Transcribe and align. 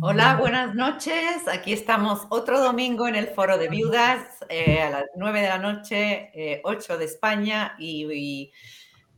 Hola, 0.00 0.36
buenas 0.36 0.76
noches. 0.76 1.48
Aquí 1.48 1.72
estamos 1.72 2.24
otro 2.28 2.60
domingo 2.60 3.08
en 3.08 3.16
el 3.16 3.26
Foro 3.26 3.58
de 3.58 3.68
Viudas 3.68 4.28
eh, 4.48 4.80
a 4.80 4.90
las 4.90 5.04
9 5.16 5.40
de 5.40 5.48
la 5.48 5.58
noche, 5.58 6.60
8 6.62 6.94
eh, 6.94 6.98
de 6.98 7.04
España. 7.04 7.74
Y, 7.80 8.52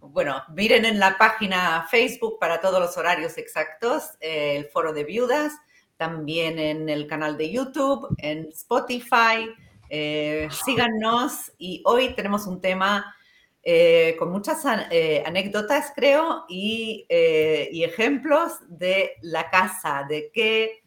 bueno, 0.01 0.43
miren 0.54 0.87
en 0.87 0.98
la 0.98 1.19
página 1.19 1.87
Facebook 1.90 2.38
para 2.40 2.62
todos 2.62 2.80
los 2.80 2.96
horarios 2.96 3.37
exactos 3.37 4.04
eh, 4.21 4.56
el 4.56 4.69
Foro 4.71 4.95
de 4.95 5.04
Viudas, 5.04 5.53
también 5.98 6.58
en 6.58 6.88
el 6.88 7.06
canal 7.06 7.37
de 7.37 7.53
YouTube, 7.53 8.08
en 8.17 8.49
Spotify. 8.49 9.51
síganos 10.51 11.53
y 11.58 11.83
hoy 11.85 12.15
tenemos 12.15 12.47
un 12.47 12.58
tema 12.58 13.15
eh, 13.72 14.16
con 14.18 14.32
muchas 14.32 14.64
eh, 14.90 15.22
anécdotas, 15.24 15.92
creo, 15.94 16.45
eh, 16.48 17.69
y, 17.70 17.84
ejemplos 17.84 18.55
de 18.66 19.12
la 19.23 19.48
casa, 19.48 20.05
de 20.09 20.32
qué, 20.34 20.82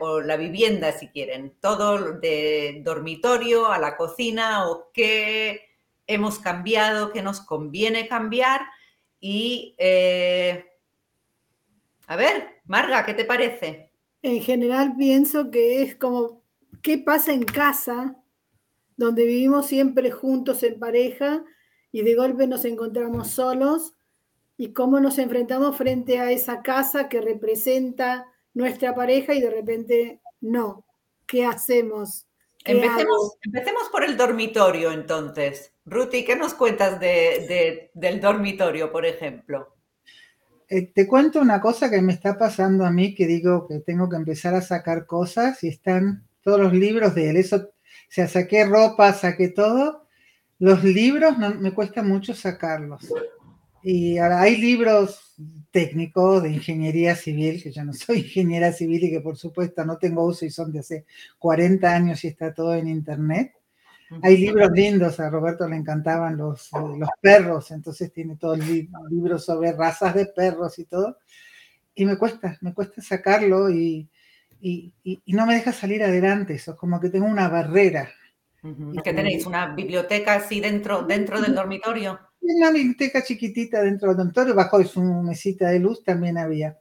o 0.00 0.22
la 0.22 0.38
vivienda, 0.38 0.92
si 0.92 1.08
quieren, 1.08 1.58
todo 1.60 2.14
de 2.14 2.80
dormitorio 2.82 3.70
a 3.70 3.78
la 3.78 3.98
cocina, 3.98 4.66
o 4.66 4.90
qué 4.94 5.60
hemos 6.06 6.38
cambiado, 6.38 7.12
qué 7.12 7.20
nos 7.20 7.42
conviene 7.42 8.08
cambiar. 8.08 8.62
Y, 9.20 9.76
a 12.06 12.16
ver, 12.16 12.62
Marga, 12.64 13.04
¿qué 13.04 13.12
te 13.12 13.26
parece? 13.26 13.92
En 14.22 14.40
general 14.40 14.94
pienso 14.96 15.50
que 15.50 15.82
es 15.82 15.96
como, 15.96 16.42
¿qué 16.80 16.96
pasa 16.96 17.34
en 17.34 17.44
casa? 17.44 18.16
donde 18.98 19.24
vivimos 19.24 19.66
siempre 19.66 20.10
juntos 20.10 20.64
en 20.64 20.78
pareja 20.80 21.44
y 21.98 22.02
de 22.02 22.14
golpe 22.14 22.46
nos 22.46 22.64
encontramos 22.64 23.28
solos 23.28 23.94
y 24.56 24.72
cómo 24.72 25.00
nos 25.00 25.18
enfrentamos 25.18 25.76
frente 25.76 26.20
a 26.20 26.30
esa 26.30 26.62
casa 26.62 27.08
que 27.08 27.20
representa 27.20 28.26
nuestra 28.54 28.94
pareja 28.94 29.34
y 29.34 29.40
de 29.40 29.50
repente 29.50 30.20
no. 30.40 30.84
¿Qué 31.26 31.44
hacemos? 31.44 32.26
empecemos, 32.64 33.88
por 33.90 34.04
el 34.04 34.16
dormitorio 34.16 34.92
entonces. 34.92 35.72
Ruti, 35.86 36.24
¿qué 36.24 36.36
nos 36.36 36.54
cuentas 36.54 37.00
del 37.00 38.20
dormitorio, 38.20 38.92
por 38.92 39.04
ejemplo? 39.04 39.74
Eh, 40.68 40.92
te 40.94 41.08
cuento 41.08 41.40
una 41.40 41.60
cosa 41.60 41.90
que 41.90 42.00
me 42.00 42.12
está 42.12 42.38
pasando 42.38 42.84
a 42.84 42.92
mí, 42.92 43.12
que 43.12 43.26
digo 43.26 43.66
que 43.66 43.80
tengo 43.80 44.08
que 44.08 44.16
empezar 44.16 44.54
a 44.54 44.60
sacar 44.60 45.04
cosas 45.04 45.64
y 45.64 45.68
están 45.68 46.28
todos 46.42 46.60
los 46.60 46.72
libros 46.72 47.16
de 47.16 47.30
él. 47.30 47.38
Eso 47.38 47.56
o 47.56 48.10
sea, 48.10 48.28
saqué 48.28 48.64
ropa, 48.64 49.12
saqué 49.14 49.48
todo. 49.48 50.07
Los 50.58 50.82
libros 50.82 51.38
no, 51.38 51.54
me 51.54 51.72
cuesta 51.72 52.02
mucho 52.02 52.34
sacarlos. 52.34 53.12
Y 53.82 54.18
ahora 54.18 54.40
hay 54.42 54.56
libros 54.56 55.34
técnicos 55.70 56.42
de 56.42 56.50
ingeniería 56.50 57.14
civil, 57.14 57.62
que 57.62 57.70
yo 57.70 57.84
no 57.84 57.92
soy 57.92 58.18
ingeniera 58.22 58.72
civil 58.72 59.04
y 59.04 59.10
que 59.10 59.20
por 59.20 59.36
supuesto 59.36 59.84
no 59.84 59.98
tengo 59.98 60.24
uso 60.24 60.44
y 60.44 60.50
son 60.50 60.72
de 60.72 60.80
hace 60.80 61.06
40 61.38 61.94
años 61.94 62.24
y 62.24 62.28
está 62.28 62.52
todo 62.52 62.74
en 62.74 62.88
internet. 62.88 63.52
Hay 64.22 64.38
libros 64.38 64.70
lindos, 64.72 65.20
a 65.20 65.28
Roberto 65.28 65.68
le 65.68 65.76
encantaban 65.76 66.38
los, 66.38 66.70
los 66.72 67.10
perros, 67.20 67.70
entonces 67.70 68.10
tiene 68.10 68.36
todo 68.36 68.54
el 68.54 68.88
libro 69.10 69.38
sobre 69.38 69.72
razas 69.72 70.14
de 70.14 70.26
perros 70.26 70.78
y 70.78 70.86
todo. 70.86 71.18
Y 71.94 72.06
me 72.06 72.16
cuesta, 72.16 72.56
me 72.62 72.72
cuesta 72.72 73.02
sacarlo 73.02 73.68
y, 73.68 74.08
y, 74.60 74.92
no 75.26 75.46
me 75.46 75.54
deja 75.54 75.72
salir 75.72 76.02
adelante, 76.02 76.54
eso 76.54 76.72
es 76.72 76.78
como 76.78 77.00
que 77.00 77.10
tengo 77.10 77.26
una 77.26 77.48
barrera. 77.48 78.08
¿Y 78.62 79.00
qué 79.02 79.12
tenéis? 79.12 79.46
¿Una 79.46 79.74
biblioteca 79.74 80.34
así 80.34 80.60
dentro, 80.60 81.02
dentro 81.02 81.40
del 81.40 81.54
dormitorio? 81.54 82.18
Una 82.40 82.70
biblioteca 82.70 83.22
chiquitita 83.22 83.82
dentro 83.82 84.08
del 84.08 84.16
dormitorio, 84.18 84.54
bajo 84.54 84.82
su 84.84 85.00
mesita 85.00 85.68
de 85.68 85.78
luz 85.78 86.02
también 86.02 86.38
había. 86.38 86.78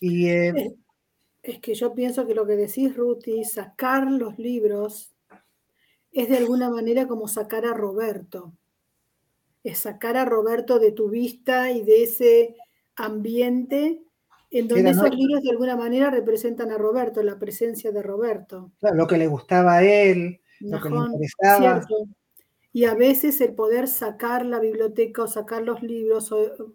Y, 0.00 0.28
eh, 0.28 0.74
es, 1.42 1.58
que 1.58 1.74
yo 1.74 1.94
pienso 1.94 2.26
que 2.26 2.34
lo 2.34 2.46
que 2.46 2.56
decís, 2.56 2.96
Ruti, 2.96 3.44
sacar 3.44 4.10
los 4.10 4.38
libros 4.38 5.12
es 6.12 6.28
de 6.28 6.38
alguna 6.38 6.70
manera 6.70 7.06
como 7.06 7.28
sacar 7.28 7.66
a 7.66 7.74
Roberto. 7.74 8.52
Es 9.64 9.78
sacar 9.78 10.16
a 10.16 10.24
Roberto 10.24 10.78
de 10.78 10.92
tu 10.92 11.08
vista 11.08 11.70
y 11.70 11.82
de 11.82 12.02
ese 12.04 12.56
ambiente 12.96 14.02
en 14.52 14.68
donde 14.68 14.90
esos 14.90 15.10
libros 15.10 15.42
de 15.42 15.50
alguna 15.50 15.76
manera 15.76 16.10
representan 16.10 16.70
a 16.70 16.78
Roberto, 16.78 17.22
la 17.22 17.38
presencia 17.38 17.90
de 17.90 18.02
Roberto. 18.02 18.70
lo 18.80 19.06
que 19.06 19.16
le 19.16 19.26
gustaba 19.26 19.76
a 19.76 19.82
él, 19.82 20.41
lo 20.62 20.80
que 20.80 20.88
le 20.88 20.96
interesaba. 20.96 21.86
Y 22.72 22.84
a 22.84 22.94
veces 22.94 23.40
el 23.40 23.54
poder 23.54 23.86
sacar 23.86 24.46
la 24.46 24.58
biblioteca 24.58 25.24
o 25.24 25.28
sacar 25.28 25.62
los 25.62 25.82
libros 25.82 26.32
o 26.32 26.72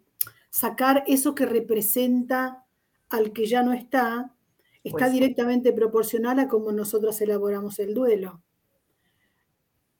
sacar 0.49 1.03
eso 1.07 1.33
que 1.33 1.45
representa 1.45 2.65
al 3.09 3.33
que 3.33 3.45
ya 3.45 3.63
no 3.63 3.73
está, 3.73 4.35
está 4.83 4.97
pues 4.99 5.11
directamente 5.11 5.73
proporcional 5.73 6.39
a 6.39 6.47
cómo 6.47 6.71
nosotros 6.71 7.19
elaboramos 7.21 7.79
el 7.79 7.93
duelo. 7.93 8.41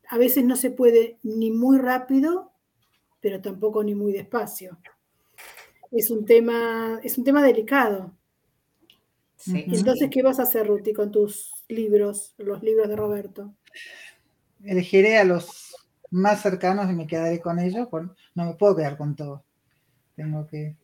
A 0.10 0.18
veces 0.18 0.46
no 0.46 0.56
se 0.56 0.70
puede 0.70 1.18
ni 1.24 1.52
muy 1.52 1.80
rápido, 1.80 2.52
pero 3.20 3.42
tampoco 3.42 3.84
ni 3.84 3.96
muy 3.96 4.14
despacio 4.14 4.78
es 5.92 6.10
un 6.10 6.26
tema, 6.26 7.00
es 7.04 7.18
un 7.18 7.24
tema 7.24 7.44
delicado. 7.44 8.14
Entonces, 9.46 10.10
¿qué 10.12 10.22
vas 10.24 10.40
a 10.40 10.44
hacer, 10.44 10.68
Ruti, 10.68 10.94
con 10.94 11.12
tus 11.12 11.52
libros, 11.70 12.34
los 12.38 12.62
libros 12.64 12.90
de 12.90 12.96
Roberto? 12.96 13.54
Elegiré 14.64 15.18
a 15.18 15.24
los 15.24 15.76
más 16.12 16.42
cercanos 16.42 16.90
y 16.90 16.94
me 16.94 17.08
quedaré 17.08 17.40
con 17.40 17.60
ellos. 17.60 17.88
no 18.36 18.46
me 18.46 18.54
puedo 18.56 18.76
quedar 18.76 18.98
con 18.98 19.16
todo. 19.16 19.44
Tengo 20.16 20.48
que. 20.48 20.76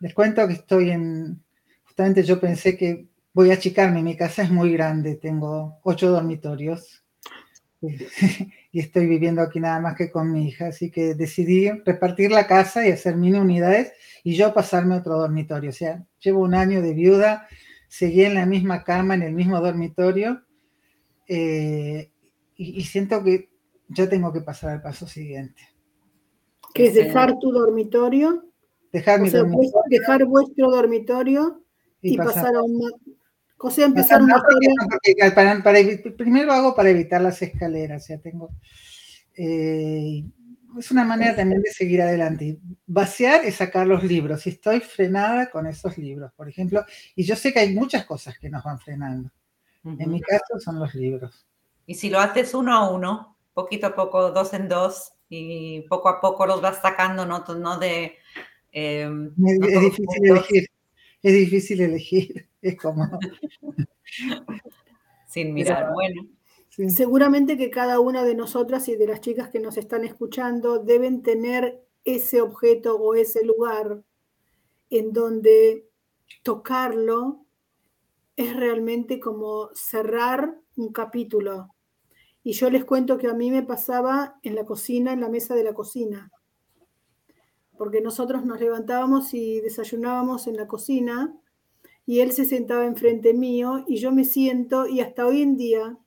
Les 0.00 0.14
cuento 0.14 0.46
que 0.46 0.54
estoy 0.54 0.90
en. 0.90 1.42
Justamente 1.84 2.22
yo 2.22 2.40
pensé 2.40 2.76
que 2.76 3.06
voy 3.32 3.50
a 3.50 3.54
achicarme. 3.54 4.02
Mi 4.02 4.16
casa 4.16 4.42
es 4.42 4.50
muy 4.50 4.72
grande. 4.72 5.16
Tengo 5.16 5.78
ocho 5.82 6.10
dormitorios. 6.10 7.04
y 7.80 8.78
estoy 8.78 9.06
viviendo 9.06 9.40
aquí 9.40 9.58
nada 9.58 9.80
más 9.80 9.96
que 9.96 10.10
con 10.10 10.30
mi 10.32 10.48
hija. 10.48 10.68
Así 10.68 10.90
que 10.90 11.14
decidí 11.14 11.70
repartir 11.84 12.30
la 12.30 12.46
casa 12.46 12.86
y 12.86 12.92
hacer 12.92 13.16
mini 13.16 13.38
unidades 13.38 13.92
y 14.22 14.34
yo 14.34 14.52
pasarme 14.52 14.94
a 14.94 14.98
otro 14.98 15.18
dormitorio. 15.18 15.70
O 15.70 15.72
sea, 15.74 16.04
llevo 16.20 16.40
un 16.40 16.54
año 16.54 16.82
de 16.82 16.94
viuda, 16.94 17.48
seguí 17.88 18.24
en 18.24 18.34
la 18.34 18.46
misma 18.46 18.84
cama, 18.84 19.14
en 19.14 19.22
el 19.22 19.32
mismo 19.32 19.60
dormitorio, 19.60 20.42
eh, 21.32 22.10
y, 22.56 22.82
siento 22.82 23.22
que 23.22 23.50
yo 23.86 24.08
tengo 24.08 24.32
que 24.32 24.40
pasar 24.40 24.70
al 24.70 24.82
paso 24.82 25.06
siguiente. 25.06 25.62
¿Qué 26.74 26.88
es 26.88 26.94
dejar 26.94 27.38
tu 27.38 27.52
dormitorio? 27.52 28.46
Dejar 28.92 29.20
mi 29.20 29.30
dormitorio. 29.30 29.82
Dejar 29.88 30.24
vuestro 30.24 30.72
dormitorio 30.72 31.62
y, 32.02 32.16
pasar, 32.16 32.56
a 32.56 32.62
un... 32.62 32.82
O 33.58 33.70
sea, 33.70 33.86
empezar 33.86 34.20
una 34.20 34.42
primero 36.16 36.52
hago 36.52 36.74
para 36.74 36.90
evitar 36.90 37.20
las 37.20 37.40
escaleras, 37.42 38.02
o 38.02 38.06
sea, 38.06 38.18
tengo... 38.18 38.50
Eh, 39.36 40.24
es 40.78 40.90
una 40.90 41.04
manera 41.04 41.36
también 41.36 41.62
de 41.62 41.70
seguir 41.70 42.02
adelante. 42.02 42.58
Vaciar 42.86 43.44
es 43.44 43.54
sacar 43.54 43.86
los 43.86 44.02
libros. 44.02 44.46
Y 44.46 44.50
estoy 44.50 44.80
frenada 44.80 45.48
con 45.48 45.68
esos 45.68 45.96
libros, 45.96 46.32
por 46.36 46.48
ejemplo. 46.48 46.84
Y 47.14 47.22
yo 47.22 47.36
sé 47.36 47.52
que 47.52 47.60
hay 47.60 47.72
muchas 47.72 48.04
cosas 48.04 48.36
que 48.36 48.50
nos 48.50 48.64
van 48.64 48.80
frenando. 48.80 49.30
En 49.84 50.10
mi 50.10 50.20
caso 50.20 50.58
son 50.58 50.78
los 50.78 50.94
libros. 50.94 51.46
Y 51.86 51.94
si 51.94 52.10
lo 52.10 52.20
haces 52.20 52.54
uno 52.54 52.74
a 52.74 52.90
uno, 52.90 53.36
poquito 53.54 53.86
a 53.88 53.94
poco, 53.94 54.30
dos 54.30 54.52
en 54.52 54.68
dos, 54.68 55.12
y 55.28 55.82
poco 55.82 56.08
a 56.08 56.20
poco 56.20 56.44
los 56.46 56.60
vas 56.60 56.82
sacando, 56.82 57.24
no, 57.24 57.44
no 57.54 57.78
de... 57.78 58.16
Em, 58.72 59.32
es, 59.46 59.80
difícil 59.80 60.30
elegir. 60.30 60.66
Es 61.22 61.32
difícil 61.32 61.80
elegir. 61.80 62.46
Es 62.62 62.76
como... 62.76 63.08
Sin 65.26 65.54
mirar. 65.54 65.92
bueno. 65.94 66.26
Seguramente 66.88 67.56
que 67.56 67.70
cada 67.70 68.00
una 68.00 68.22
de 68.22 68.34
nosotras 68.34 68.86
y 68.88 68.96
de 68.96 69.06
las 69.06 69.20
chicas 69.20 69.48
que 69.48 69.60
nos 69.60 69.76
están 69.78 70.04
escuchando 70.04 70.78
deben 70.78 71.22
tener 71.22 71.82
ese 72.04 72.40
objeto 72.40 72.96
o 72.96 73.14
ese 73.14 73.44
lugar 73.44 74.02
en 74.90 75.12
donde 75.12 75.88
tocarlo 76.42 77.46
es 78.40 78.56
realmente 78.56 79.20
como 79.20 79.68
cerrar 79.74 80.58
un 80.74 80.92
capítulo. 80.92 81.74
Y 82.42 82.52
yo 82.52 82.70
les 82.70 82.86
cuento 82.86 83.18
que 83.18 83.26
a 83.26 83.34
mí 83.34 83.50
me 83.50 83.62
pasaba 83.62 84.38
en 84.42 84.54
la 84.54 84.64
cocina, 84.64 85.12
en 85.12 85.20
la 85.20 85.28
mesa 85.28 85.54
de 85.54 85.62
la 85.62 85.74
cocina, 85.74 86.32
porque 87.76 88.00
nosotros 88.00 88.46
nos 88.46 88.58
levantábamos 88.58 89.34
y 89.34 89.60
desayunábamos 89.60 90.46
en 90.46 90.56
la 90.56 90.66
cocina 90.66 91.38
y 92.06 92.20
él 92.20 92.32
se 92.32 92.46
sentaba 92.46 92.86
enfrente 92.86 93.34
mío 93.34 93.84
y 93.86 93.96
yo 93.96 94.10
me 94.10 94.24
siento 94.24 94.86
y 94.86 95.00
hasta 95.00 95.26
hoy 95.26 95.42
en 95.42 95.58
día 95.58 95.98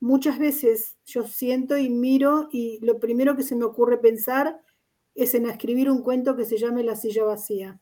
muchas 0.00 0.38
veces 0.38 0.98
yo 1.06 1.26
siento 1.26 1.78
y 1.78 1.88
miro 1.88 2.48
y 2.52 2.78
lo 2.84 3.00
primero 3.00 3.36
que 3.36 3.42
se 3.42 3.56
me 3.56 3.64
ocurre 3.64 3.96
pensar 3.96 4.60
es 5.14 5.34
en 5.34 5.46
escribir 5.46 5.90
un 5.90 6.02
cuento 6.02 6.36
que 6.36 6.44
se 6.44 6.58
llame 6.58 6.84
La 6.84 6.94
silla 6.94 7.24
vacía. 7.24 7.80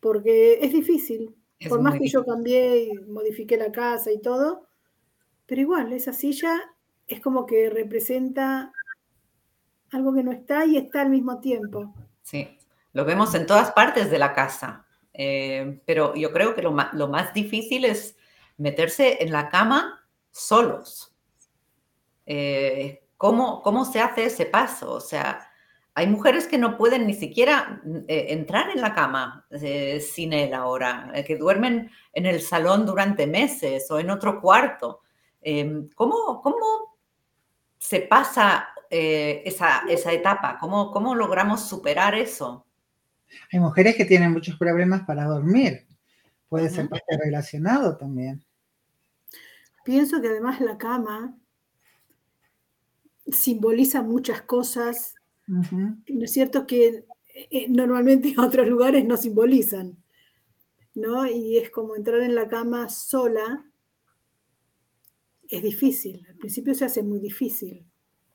Porque 0.00 0.58
es 0.60 0.70
difícil. 0.70 1.34
Por 1.68 1.80
más 1.80 1.98
que 1.98 2.08
yo 2.08 2.24
cambié 2.24 2.84
y 2.84 2.92
modifiqué 3.08 3.56
la 3.56 3.72
casa 3.72 4.12
y 4.12 4.20
todo, 4.20 4.68
pero 5.46 5.60
igual, 5.60 5.92
esa 5.92 6.12
silla 6.12 6.60
es 7.06 7.20
como 7.20 7.46
que 7.46 7.70
representa 7.70 8.72
algo 9.90 10.14
que 10.14 10.22
no 10.22 10.32
está 10.32 10.66
y 10.66 10.76
está 10.76 11.02
al 11.02 11.10
mismo 11.10 11.40
tiempo. 11.40 11.94
Sí, 12.22 12.58
lo 12.92 13.04
vemos 13.04 13.34
en 13.34 13.46
todas 13.46 13.72
partes 13.72 14.10
de 14.10 14.18
la 14.18 14.32
casa. 14.32 14.86
Eh, 15.12 15.80
pero 15.86 16.14
yo 16.16 16.32
creo 16.32 16.54
que 16.54 16.62
lo 16.62 16.72
más, 16.72 16.92
lo 16.92 17.08
más, 17.08 17.32
difícil 17.32 17.84
es 17.84 18.16
meterse 18.56 19.22
en 19.22 19.30
la 19.30 19.48
cama 19.48 20.04
solos. 20.32 21.14
Eh, 22.26 23.04
¿cómo, 23.16 23.62
¿Cómo 23.62 23.84
se 23.84 24.00
hace 24.00 24.24
ese 24.24 24.46
paso? 24.46 24.92
O 24.92 25.00
sea, 25.00 25.48
hay 25.96 26.08
mujeres 26.08 26.48
que 26.48 26.58
no 26.58 26.76
pueden 26.76 27.06
ni 27.06 27.14
siquiera 27.14 27.80
eh, 28.08 28.26
entrar 28.30 28.70
en 28.70 28.80
la 28.80 28.94
cama 28.94 29.46
eh, 29.50 30.00
sin 30.00 30.32
él 30.32 30.52
ahora, 30.52 31.12
eh, 31.14 31.24
que 31.24 31.36
duermen 31.36 31.88
en 32.12 32.26
el 32.26 32.40
salón 32.40 32.84
durante 32.84 33.28
meses 33.28 33.88
o 33.92 34.00
en 34.00 34.10
otro 34.10 34.40
cuarto. 34.40 35.02
Em, 35.40 35.88
¿cómo, 35.94 36.42
¿Cómo 36.42 36.96
se 37.78 38.00
pasa 38.00 38.68
esa, 38.90 39.82
esa, 39.88 40.12
etapa? 40.12 40.56
¿Cómo, 40.60 40.92
¿Cómo 40.92 41.14
logramos 41.16 41.68
superar 41.68 42.14
eso? 42.14 42.64
Hay 43.52 43.58
mujeres 43.58 43.96
que 43.96 44.04
tienen 44.04 44.32
muchos 44.32 44.56
problemas 44.56 45.02
para 45.02 45.24
dormir. 45.24 45.86
Puede 46.48 46.70
ser 46.70 46.88
parte 46.88 47.18
relacionado 47.18 47.96
también. 47.96 48.44
Pienso 49.84 50.20
que 50.20 50.28
además 50.28 50.60
la 50.60 50.78
cama 50.78 51.36
simboliza 53.26 54.02
muchas 54.02 54.42
cosas 54.42 55.16
¿No 55.46 56.24
es 56.24 56.32
cierto 56.32 56.66
que 56.66 57.04
eh, 57.50 57.66
normalmente 57.68 58.28
en 58.28 58.38
otros 58.40 58.68
lugares 58.68 59.04
no 59.04 59.16
simbolizan? 59.16 59.98
¿no? 60.94 61.26
Y 61.26 61.58
es 61.58 61.70
como 61.70 61.96
entrar 61.96 62.20
en 62.20 62.34
la 62.34 62.48
cama 62.48 62.88
sola, 62.88 63.64
es 65.48 65.62
difícil. 65.62 66.26
Al 66.28 66.36
principio 66.36 66.74
se 66.74 66.84
hace 66.84 67.02
muy 67.02 67.18
difícil. 67.18 67.84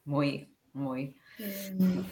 Muy, 0.05 0.49
muy. 0.73 1.15
Em, 1.39 2.03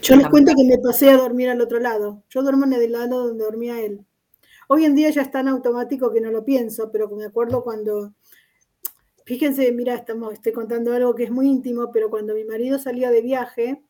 yo 0.00 0.16
les 0.16 0.28
cuento 0.28 0.52
que 0.56 0.64
me 0.64 0.78
pasé 0.78 1.10
a 1.10 1.16
dormir 1.16 1.48
al 1.48 1.60
otro 1.60 1.78
lado. 1.78 2.24
Yo 2.30 2.42
duermo 2.42 2.64
en 2.64 2.74
el 2.74 2.92
lado 2.92 3.28
donde 3.28 3.44
dormía 3.44 3.80
él. 3.80 4.04
Hoy 4.68 4.84
en 4.84 4.94
día 4.94 5.10
ya 5.10 5.22
es 5.22 5.30
tan 5.30 5.48
automático 5.48 6.12
que 6.12 6.20
no 6.20 6.30
lo 6.30 6.44
pienso, 6.44 6.90
pero 6.90 7.08
me 7.08 7.24
acuerdo 7.24 7.62
cuando, 7.62 8.14
fíjense, 9.24 9.70
mira, 9.72 9.94
estamos, 9.94 10.32
estoy 10.32 10.52
contando 10.52 10.92
algo 10.92 11.14
que 11.14 11.24
es 11.24 11.30
muy 11.30 11.46
íntimo, 11.46 11.92
pero 11.92 12.10
cuando 12.10 12.34
mi 12.34 12.44
marido 12.44 12.78
salía 12.78 13.10
de 13.10 13.22
viaje, 13.22 13.82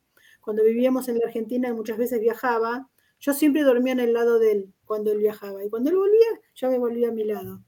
cuando 0.46 0.62
vivíamos 0.62 1.08
en 1.08 1.19
la 1.19 1.26
Argentina 1.26 1.69
y 1.69 1.72
muchas 1.72 1.98
veces 1.98 2.20
viajaba, 2.20 2.88
yo 3.19 3.32
siempre 3.32 3.64
dormía 3.64 3.94
en 3.94 3.98
el 3.98 4.12
lado 4.12 4.38
de 4.38 4.52
él 4.52 4.72
cuando 4.84 5.10
él 5.10 5.19
viajaba. 5.19 5.64
Y 5.64 5.69
cuando 5.69 5.90
él 5.90 5.96
volvía, 5.96 6.40
yo 6.54 6.70
me 6.70 6.78
volvía 6.78 7.08
a 7.08 7.10
mi 7.10 7.25
lado. 7.25 7.64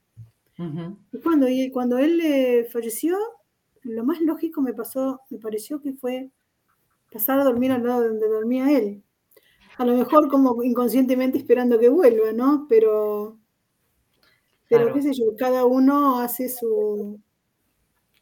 Y 1.11 1.19
cuando, 1.19 1.47
cuando 1.73 1.97
él 1.97 2.21
eh, 2.21 2.69
falleció, 2.71 3.17
lo 3.81 4.05
más 4.05 4.21
lógico 4.21 4.61
me 4.61 4.73
pasó, 4.73 5.19
me 5.29 5.39
pareció 5.39 5.81
que 5.81 5.91
fue 5.91 6.31
pasar 7.11 7.41
a 7.41 7.43
dormir 7.43 7.73
al 7.73 7.85
lado 7.85 8.07
donde 8.07 8.29
dormía 8.29 8.71
él. 8.71 9.03
A 9.77 9.83
lo 9.83 9.97
mejor 9.97 10.29
como 10.29 10.63
inconscientemente 10.63 11.37
esperando 11.37 11.79
que 11.79 11.89
vuelva, 11.89 12.31
¿no? 12.31 12.65
Pero, 12.69 13.37
pero 14.69 14.93
qué 14.93 15.01
sé 15.01 15.11
yo, 15.13 15.35
cada 15.37 15.65
uno 15.65 16.21
hace 16.21 16.47
su, 16.47 17.19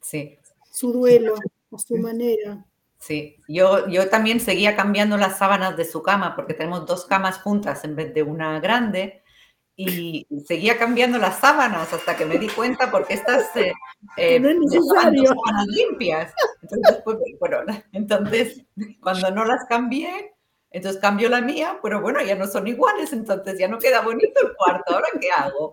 sí. 0.02 0.40
su 0.72 0.92
duelo 0.94 1.36
a 1.72 1.78
su 1.78 1.96
manera. 1.98 2.67
Sí, 3.00 3.38
yo, 3.48 3.88
yo 3.88 4.10
también 4.10 4.40
seguía 4.40 4.76
cambiando 4.76 5.18
las 5.18 5.38
sábanas 5.38 5.78
de 5.78 5.86
su 5.86 6.02
cama 6.02 6.36
porque 6.36 6.54
tenemos 6.54 6.86
dos 6.86 7.06
camas 7.06 7.40
juntas 7.40 7.84
en 7.84 7.96
vez 7.96 8.14
de 8.14 8.24
una 8.24 8.60
grande 8.60 9.24
y 9.80 10.26
seguía 10.48 10.80
cambiando 10.80 11.20
las 11.20 11.40
sábanas 11.40 11.94
hasta 11.94 12.18
que 12.18 12.26
me 12.26 12.40
di 12.40 12.48
cuenta 12.48 12.90
porque 12.90 13.14
estas 13.14 13.56
eh, 13.56 13.72
eh 14.18 14.40
no 14.40 14.50
es 14.50 14.88
sábanas 14.88 15.68
limpias. 15.68 16.34
Entonces, 16.64 17.02
pues, 17.06 17.18
bueno, 17.40 17.58
entonces, 17.94 18.66
cuando 19.00 19.30
no 19.30 19.46
las 19.46 19.66
cambié, 19.66 20.34
entonces 20.72 21.00
cambió 21.00 21.30
la 21.30 21.42
mía, 21.42 21.80
pero 21.84 22.02
bueno, 22.02 22.22
ya 22.24 22.36
no 22.36 22.48
son 22.48 22.68
iguales, 22.68 23.14
entonces 23.14 23.60
ya 23.60 23.68
no 23.68 23.78
queda 23.78 24.02
bonito 24.02 24.42
el 24.42 24.56
cuarto. 24.56 24.96
¿Ahora 24.96 25.08
qué 25.22 25.30
hago? 25.30 25.72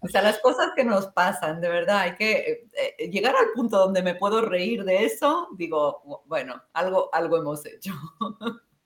O 0.00 0.08
sea, 0.08 0.22
las 0.22 0.38
cosas 0.38 0.70
que 0.74 0.84
nos 0.84 1.08
pasan, 1.08 1.60
de 1.60 1.68
verdad, 1.68 1.98
hay 1.98 2.14
que 2.14 2.66
eh, 2.72 3.10
llegar 3.10 3.36
al 3.36 3.52
punto 3.54 3.78
donde 3.78 4.02
me 4.02 4.14
puedo 4.14 4.40
reír 4.40 4.84
de 4.84 5.04
eso, 5.04 5.48
digo, 5.56 6.22
bueno, 6.26 6.62
algo, 6.72 7.10
algo 7.12 7.36
hemos 7.36 7.64
hecho. 7.66 7.92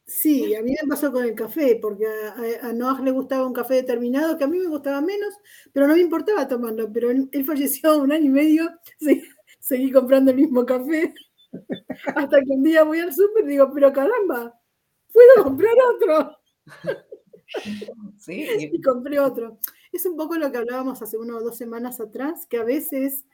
Sí, 0.06 0.54
a 0.54 0.62
mí 0.62 0.74
me 0.82 0.88
pasó 0.88 1.10
con 1.10 1.24
el 1.24 1.34
café, 1.34 1.78
porque 1.80 2.04
a, 2.06 2.68
a, 2.68 2.72
Noah 2.74 3.00
le 3.00 3.10
gustaba 3.10 3.46
un 3.46 3.54
café 3.54 3.74
determinado 3.74 4.36
que 4.36 4.44
a 4.44 4.48
mí 4.48 4.58
me 4.58 4.68
gustaba 4.68 5.00
menos, 5.00 5.34
pero 5.72 5.86
no 5.86 5.94
me 5.94 6.00
importaba 6.00 6.46
tomarlo. 6.46 6.92
Pero 6.92 7.10
él, 7.10 7.30
falleció 7.46 7.98
un 7.98 8.12
año 8.12 8.26
y 8.26 8.28
medio, 8.28 8.70
seguí, 9.60 9.90
comprando 9.90 10.30
el 10.30 10.36
mismo 10.36 10.66
café, 10.66 11.14
hasta 12.14 12.40
que 12.40 12.50
un 12.50 12.64
día 12.64 12.82
voy 12.82 13.00
al 13.00 13.14
súper 13.14 13.44
y 13.44 13.48
digo, 13.48 13.70
pero 13.72 13.92
caramba, 13.92 14.60
puedo 15.12 15.44
comprar 15.44 15.74
otro. 15.94 16.38
Sí. 18.18 18.46
Y 18.72 18.80
compré 18.80 19.18
otro. 19.18 19.58
Es 19.94 20.06
un 20.06 20.16
poco 20.16 20.34
lo 20.34 20.50
que 20.50 20.58
hablábamos 20.58 21.00
hace 21.02 21.16
una 21.16 21.36
o 21.36 21.40
dos 21.40 21.56
semanas 21.56 22.00
atrás, 22.00 22.46
que 22.46 22.56
a 22.56 22.64
veces 22.64 23.24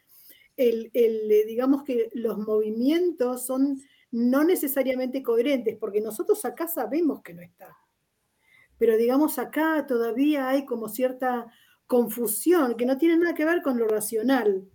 el, 0.59 0.91
eh, 0.93 1.45
digamos 1.47 1.85
que 1.85 2.11
los 2.13 2.37
movimientos 2.37 3.47
son 3.47 3.81
no 4.11 4.45
necesariamente 4.45 5.23
coherentes, 5.23 5.79
porque 5.79 6.03
nosotros 6.03 6.45
acá 6.45 6.69
sabemos 6.69 7.23
que 7.23 7.33
no 7.33 7.41
está. 7.41 7.75
Pero 8.77 8.99
digamos 8.99 9.39
acá 9.39 9.87
todavía 9.87 10.51
hay 10.51 10.67
como 10.67 10.91
cierta 10.91 11.47
confusión 11.87 12.77
que 12.77 12.85
no 12.85 12.99
tiene 12.99 13.17
nada 13.17 13.35
que 13.35 13.47
ver 13.47 13.63
con 13.63 13.79
lo 13.79 13.89
racional 13.89 14.69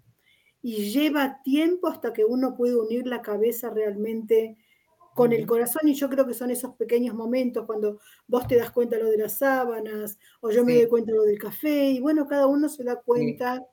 y 0.63 0.91
lleva 0.91 1.43
tiempo 1.43 1.87
hasta 1.87 2.13
que 2.13 2.25
uno 2.25 2.55
puede 2.55 2.77
unir 2.77 3.05
la 3.05 3.21
cabeza 3.21 3.69
realmente 3.69 4.57
con 5.15 5.31
el 5.31 5.47
corazón 5.47 5.87
y 5.87 5.93
yo 5.93 6.09
creo 6.09 6.27
que 6.27 6.33
son 6.33 6.51
esos 6.51 6.75
pequeños 6.75 7.15
momentos 7.15 7.65
cuando 7.65 7.99
vos 8.27 8.45
te 8.47 8.57
das 8.57 8.69
cuenta 8.69 8.97
lo 8.97 9.09
de 9.09 9.17
las 9.17 9.37
sábanas 9.37 10.19
o 10.41 10.51
yo 10.51 10.65
me 10.65 10.75
doy 10.75 10.87
cuenta 10.89 11.13
lo 11.13 11.23
del 11.23 11.39
café 11.39 11.91
y 11.91 12.01
bueno, 12.01 12.27
cada 12.27 12.47
uno 12.47 12.67
se 12.67 12.83
da 12.83 12.97
cuenta. 12.97 13.63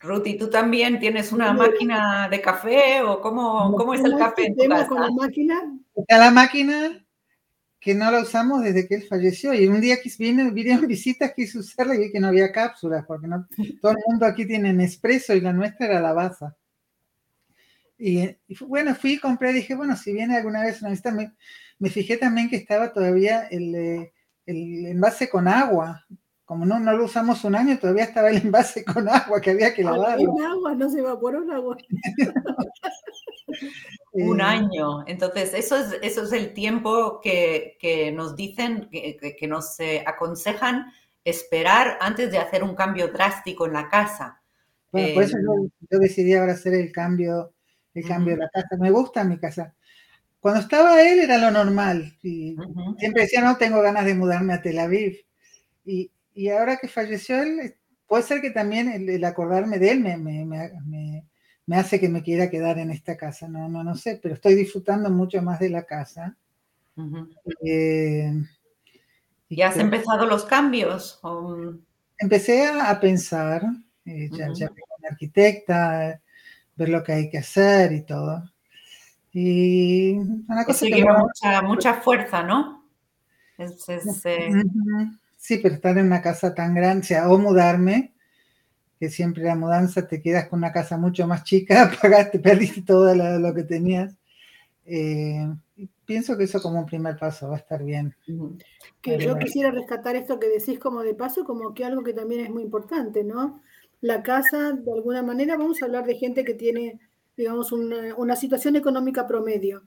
Ruti, 0.00 0.36
¿tú 0.36 0.50
también 0.50 1.00
tienes 1.00 1.32
una 1.32 1.54
máquina 1.54 2.28
de 2.30 2.42
café 2.42 3.00
o 3.00 3.22
cómo, 3.22 3.74
cómo 3.74 3.94
es 3.94 4.04
el 4.04 4.18
café 4.18 4.48
en 4.48 4.56
tu 4.56 4.68
casa? 4.68 4.86
con 4.86 5.00
la 5.00 5.10
máquina? 5.10 5.78
Está 5.96 6.18
la 6.18 6.30
máquina 6.30 7.06
que 7.80 7.94
no 7.94 8.10
la 8.10 8.20
usamos 8.20 8.62
desde 8.62 8.86
que 8.86 8.96
él 8.96 9.04
falleció 9.08 9.54
y 9.54 9.68
un 9.68 9.80
día 9.80 9.96
que 10.02 10.10
vine, 10.18 10.50
vinieron 10.50 10.86
visitas, 10.86 11.32
quise 11.34 11.58
usarla 11.58 11.94
y 11.94 12.00
vi 12.00 12.12
que 12.12 12.20
no 12.20 12.28
había 12.28 12.52
cápsulas 12.52 13.06
porque 13.06 13.26
no, 13.26 13.46
todo 13.80 13.92
el 13.92 13.98
mundo 14.06 14.26
aquí 14.26 14.46
tiene 14.46 14.74
Nespresso 14.74 15.32
y 15.32 15.40
la 15.40 15.54
nuestra 15.54 15.86
era 15.86 16.00
la 16.02 16.12
baza. 16.12 16.54
Y, 18.04 18.36
bueno, 18.66 18.96
fui 18.96 19.12
y 19.12 19.18
compré, 19.18 19.52
dije, 19.52 19.76
bueno, 19.76 19.96
si 19.96 20.12
viene 20.12 20.36
alguna 20.36 20.62
vez 20.62 20.80
una 20.80 20.90
visita, 20.90 21.12
me, 21.12 21.34
me 21.78 21.88
fijé 21.88 22.16
también 22.16 22.50
que 22.50 22.56
estaba 22.56 22.92
todavía 22.92 23.46
el, 23.46 23.74
eh, 23.76 24.12
el, 24.44 24.86
envase 24.86 25.30
con 25.30 25.46
agua. 25.46 26.04
Como 26.44 26.66
no, 26.66 26.80
no 26.80 26.96
lo 26.96 27.04
usamos 27.04 27.44
un 27.44 27.54
año, 27.54 27.78
todavía 27.78 28.02
estaba 28.02 28.30
el 28.30 28.38
envase 28.44 28.84
con 28.84 29.08
agua 29.08 29.40
que 29.40 29.50
había 29.50 29.72
que 29.72 29.84
lavar. 29.84 30.18
Un 30.18 30.42
agua, 30.42 30.74
no 30.74 30.90
se 30.90 30.98
evaporó 30.98 31.44
el 31.44 31.50
agua. 31.52 31.76
un 34.14 34.40
eh, 34.40 34.44
año. 34.44 35.06
Entonces, 35.06 35.54
eso 35.54 35.76
es, 35.76 35.96
eso 36.02 36.24
es 36.24 36.32
el 36.32 36.54
tiempo 36.54 37.20
que, 37.20 37.76
que 37.78 38.10
nos 38.10 38.34
dicen, 38.34 38.88
que, 38.90 39.36
que 39.38 39.46
nos 39.46 39.78
eh, 39.78 40.02
aconsejan 40.04 40.86
esperar 41.22 41.98
antes 42.00 42.32
de 42.32 42.38
hacer 42.38 42.64
un 42.64 42.74
cambio 42.74 43.12
drástico 43.12 43.66
en 43.66 43.74
la 43.74 43.88
casa. 43.88 44.42
Bueno, 44.90 45.14
por 45.14 45.22
eso 45.22 45.36
yo, 45.40 45.68
yo, 45.88 45.98
decidí 46.00 46.34
ahora 46.34 46.54
hacer 46.54 46.74
el 46.74 46.90
cambio 46.90 47.54
el 47.94 48.06
cambio 48.06 48.34
de 48.34 48.42
la 48.42 48.48
casa. 48.48 48.76
Me 48.78 48.90
gusta 48.90 49.24
mi 49.24 49.38
casa. 49.38 49.74
Cuando 50.40 50.60
estaba 50.60 51.00
él 51.02 51.20
era 51.20 51.38
lo 51.38 51.50
normal. 51.50 52.16
Y 52.22 52.56
Siempre 52.98 53.22
decía, 53.22 53.42
no 53.42 53.56
tengo 53.56 53.80
ganas 53.80 54.04
de 54.04 54.14
mudarme 54.14 54.54
a 54.54 54.60
Tel 54.60 54.78
Aviv. 54.78 55.24
Y, 55.84 56.10
y 56.34 56.48
ahora 56.48 56.78
que 56.78 56.88
falleció 56.88 57.40
él, 57.42 57.76
puede 58.06 58.24
ser 58.24 58.40
que 58.40 58.50
también 58.50 58.88
el, 58.88 59.24
acordarme 59.24 59.78
de 59.78 59.90
él 59.92 60.00
me, 60.00 60.16
me, 60.16 60.44
me, 60.44 61.24
me, 61.66 61.76
hace 61.76 62.00
que 62.00 62.08
me 62.08 62.22
quiera 62.22 62.50
quedar 62.50 62.78
en 62.78 62.90
esta 62.90 63.16
casa. 63.16 63.48
No, 63.48 63.68
no, 63.68 63.84
no 63.84 63.94
sé, 63.94 64.18
pero 64.22 64.34
estoy 64.34 64.54
disfrutando 64.54 65.10
mucho 65.10 65.40
más 65.42 65.60
de 65.60 65.70
la 65.70 65.84
casa. 65.84 66.36
Eh, 67.64 68.32
¿Y 69.48 69.62
has 69.62 69.76
empezado 69.76 70.26
los 70.26 70.44
cambios? 70.44 71.20
Empecé 72.18 72.66
a, 72.66 72.98
pensar, 73.00 73.62
eh, 74.04 74.28
ya, 74.32 74.48
ya 74.52 74.70
una 74.70 75.08
arquitecta, 75.10 76.20
ver 76.76 76.88
lo 76.88 77.02
que 77.02 77.12
hay 77.12 77.30
que 77.30 77.38
hacer 77.38 77.92
y 77.92 78.02
todo. 78.02 78.42
Y 79.32 80.12
una 80.48 80.64
cosa 80.64 80.86
que 80.86 80.92
lleva 80.92 81.18
mucha, 81.18 81.62
mucha, 81.62 81.94
fuerza, 81.94 82.42
¿no? 82.42 82.84
Eh, 83.56 83.68
sí, 85.36 85.58
pero 85.62 85.74
estar 85.74 85.96
en 85.96 86.06
una 86.06 86.20
casa 86.20 86.54
tan 86.54 86.74
grande, 86.74 87.18
o, 87.20 87.38
mudarme, 87.38 88.12
que 88.98 89.08
siempre 89.08 89.44
la 89.44 89.54
mudanza 89.54 90.06
te 90.06 90.20
quedas 90.20 90.48
con 90.48 90.58
una 90.58 90.72
casa 90.72 90.98
mucho 90.98 91.26
más 91.26 91.44
chica, 91.44 91.90
pagaste, 92.02 92.40
perdiste 92.40 92.82
todo 92.82 93.14
lo, 93.14 93.54
que 93.54 93.62
tenías. 93.62 94.14
Eh, 94.84 95.48
pienso 96.04 96.36
que 96.36 96.44
eso 96.44 96.60
como 96.60 96.80
un 96.80 96.86
primer 96.86 97.16
paso 97.16 97.48
va 97.48 97.56
a 97.56 97.58
estar 97.58 97.82
bien. 97.82 98.14
Que 99.00 99.18
yo 99.18 99.38
quisiera 99.38 99.70
rescatar 99.70 100.14
esto 100.16 100.38
que 100.38 100.48
decís 100.48 100.78
como 100.78 101.02
de 101.02 101.14
paso, 101.14 101.44
como 101.44 101.72
que 101.72 101.84
algo 101.84 102.02
que 102.02 102.12
también 102.12 102.42
es 102.42 102.50
muy 102.50 102.62
importante, 102.62 103.24
¿no? 103.24 103.62
La 104.02 104.22
casa, 104.22 104.72
de 104.72 104.92
alguna 104.92 105.22
manera, 105.22 105.56
vamos 105.56 105.80
a 105.80 105.86
hablar 105.86 106.04
de 106.04 106.16
gente 106.16 106.44
que 106.44 106.54
tiene, 106.54 106.98
digamos, 107.36 107.70
una, 107.70 108.36
situación 108.36 108.74
económica 108.74 109.28
promedio. 109.28 109.84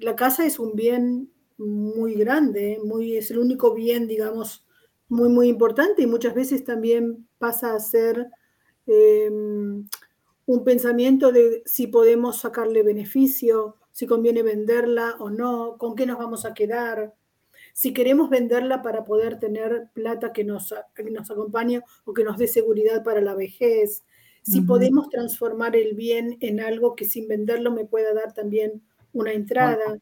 La 0.00 0.14
casa 0.14 0.46
es 0.46 0.58
un 0.58 0.74
bien 0.76 1.32
muy 1.56 2.14
grande, 2.14 2.78
muy, 2.84 3.16
es 3.16 3.30
el 3.30 3.38
único 3.38 3.74
bien, 3.74 4.06
digamos, 4.06 4.66
muy, 5.08 5.30
muy 5.30 5.48
importante 5.48 6.02
y 6.02 6.06
muchas 6.06 6.34
veces 6.34 6.64
también 6.64 7.26
pasa 7.38 7.74
a 7.74 7.80
ser 7.80 8.28
em, 8.86 9.88
un 10.44 10.64
pensamiento 10.64 11.32
de 11.32 11.62
si 11.64 11.86
podemos 11.86 12.40
sacarle 12.40 12.82
beneficio, 12.82 13.76
si 13.90 14.06
conviene 14.06 14.42
venderla 14.42 15.16
o 15.18 15.30
no, 15.30 15.78
con 15.78 15.94
qué 15.96 16.04
nos 16.04 16.18
vamos 16.18 16.44
a 16.44 16.52
quedar, 16.52 17.14
si 17.78 17.92
queremos 17.92 18.28
venderla 18.28 18.82
para 18.82 19.04
poder 19.04 19.38
tener 19.38 19.88
plata 19.94 20.32
que 20.32 20.42
nos, 20.42 20.74
nos 21.12 21.30
acompañe 21.30 21.80
o 22.04 22.12
que 22.12 22.24
nos 22.24 22.36
dé 22.36 22.48
seguridad 22.48 23.04
para 23.04 23.20
la 23.20 23.36
vejez, 23.36 24.02
si 24.42 24.62
podemos 24.62 25.08
transformar 25.10 25.76
el 25.76 25.94
bien 25.94 26.38
en 26.40 26.58
algo 26.58 26.96
que 26.96 27.04
sin 27.04 27.28
venderlo 27.28 27.70
me 27.70 27.84
pueda 27.84 28.12
dar 28.12 28.34
también 28.34 28.82
una 29.12 29.32
entrada. 29.32 29.96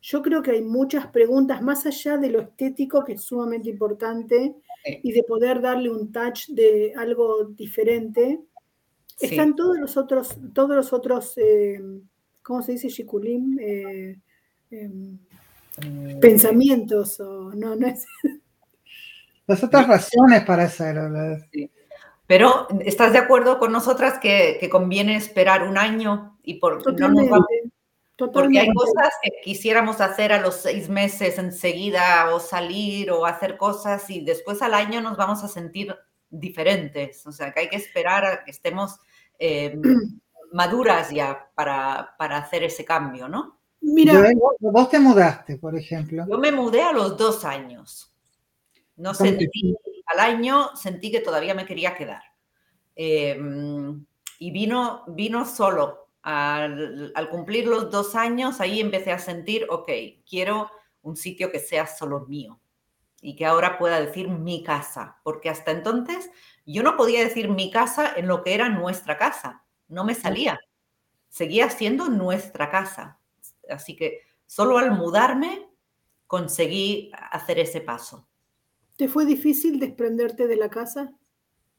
Yo 0.00 0.22
creo 0.22 0.42
que 0.42 0.52
hay 0.52 0.62
muchas 0.62 1.08
preguntas 1.08 1.60
más 1.60 1.86
allá 1.86 2.18
de 2.18 2.30
lo 2.30 2.40
estético, 2.40 3.02
que 3.02 3.14
es 3.14 3.22
sumamente 3.22 3.68
importante, 3.68 4.54
y 5.02 5.10
de 5.10 5.24
poder 5.24 5.60
darle 5.60 5.90
un 5.90 6.12
touch 6.12 6.46
de 6.50 6.92
algo 6.96 7.46
diferente. 7.46 8.38
Están 9.20 9.56
todos 9.56 9.76
los 9.76 9.96
otros, 9.96 10.38
todos 10.54 10.76
los 10.76 10.92
otros, 10.92 11.32
eh, 11.36 11.82
¿cómo 12.44 12.62
se 12.62 12.72
dice? 12.72 12.90
Shikulim, 12.90 13.58
eh, 13.58 14.16
mm. 14.70 15.27
Pensamientos, 16.20 17.20
o 17.20 17.52
no, 17.54 17.76
no 17.76 17.86
es. 17.86 18.06
Las 19.46 19.62
otras 19.64 19.86
razones 19.88 20.44
para 20.44 20.64
hacerlo. 20.64 21.38
Pero, 22.26 22.68
¿estás 22.80 23.12
de 23.12 23.18
acuerdo 23.18 23.58
con 23.58 23.72
nosotras 23.72 24.18
que, 24.18 24.68
conviene 24.70 25.16
esperar 25.16 25.62
un 25.62 25.78
año 25.78 26.38
y 26.42 26.54
por 26.54 26.84
no 27.00 27.08
nos 27.08 27.40
porque 28.18 28.58
hay 28.58 28.72
cosas 28.74 29.12
que 29.22 29.30
quisiéramos 29.44 30.00
hacer 30.00 30.32
a 30.32 30.40
los 30.40 30.56
seis 30.56 30.88
meses 30.88 31.38
enseguida 31.38 32.34
o 32.34 32.40
salir 32.40 33.12
o 33.12 33.24
hacer 33.24 33.56
cosas 33.56 34.10
y 34.10 34.24
después 34.24 34.60
al 34.60 34.74
año 34.74 35.00
nos 35.00 35.16
vamos 35.16 35.44
a 35.44 35.48
sentir 35.48 35.94
diferentes. 36.28 37.24
O 37.26 37.32
sea, 37.32 37.52
que 37.52 37.60
hay 37.60 37.68
que 37.68 37.76
esperar 37.76 38.24
a 38.24 38.44
que 38.44 38.50
estemos 38.50 38.98
em, 39.38 39.80
maduras 40.52 41.10
ya 41.10 41.48
para, 41.54 42.16
hacer 42.18 42.64
ese 42.64 42.84
cambio, 42.84 43.28
¿no? 43.28 43.57
Mira, 43.80 44.32
vos 44.60 44.90
te 44.90 44.98
mudaste, 44.98 45.56
por 45.56 45.76
ejemplo. 45.76 46.24
Yo 46.28 46.38
me 46.38 46.52
mudé 46.52 46.82
a 46.82 46.92
los 46.92 47.16
dos 47.16 47.44
años. 47.44 48.12
No 48.96 49.14
sentí, 49.14 49.48
al 50.06 50.20
año 50.20 50.74
sentí 50.74 51.10
que 51.10 51.20
todavía 51.20 51.54
me 51.54 51.64
quería 51.64 51.94
quedar. 51.94 52.22
Em, 52.96 54.04
y 54.40 54.50
vino, 54.50 55.04
vino 55.06 55.44
solo 55.44 56.08
al, 56.22 57.12
cumplir 57.30 57.66
los 57.66 57.90
dos 57.90 58.14
años, 58.14 58.60
ahí 58.60 58.80
empecé 58.80 59.12
a 59.12 59.18
sentir, 59.18 59.66
ok, 59.70 59.90
quiero 60.28 60.70
un 61.02 61.16
sitio 61.16 61.50
que 61.52 61.60
sea 61.60 61.86
solo 61.86 62.26
mío 62.26 62.60
y 63.20 63.36
que 63.36 63.46
ahora 63.46 63.78
pueda 63.78 64.00
decir 64.00 64.28
mi 64.28 64.62
casa, 64.62 65.20
porque 65.22 65.48
hasta 65.48 65.70
entonces 65.70 66.30
yo 66.66 66.82
no 66.82 66.96
podía 66.96 67.20
decir 67.20 67.48
mi 67.48 67.70
casa 67.70 68.12
en 68.16 68.26
lo 68.26 68.42
que 68.42 68.54
era 68.54 68.68
nuestra 68.68 69.16
casa, 69.16 69.64
no 69.88 70.04
me 70.04 70.14
salía, 70.14 70.60
seguía 71.28 71.70
siendo 71.70 72.08
nuestra 72.08 72.70
casa. 72.70 73.18
Así 73.68 73.96
que 73.96 74.22
solo 74.46 74.78
al 74.78 74.92
mudarme 74.92 75.68
conseguí 76.26 77.10
hacer 77.30 77.58
ese 77.58 77.80
paso. 77.80 78.28
¿Te 78.96 79.08
fue 79.08 79.24
difícil 79.24 79.78
desprenderte 79.78 80.46
de 80.46 80.56
la 80.56 80.68
casa? 80.68 81.14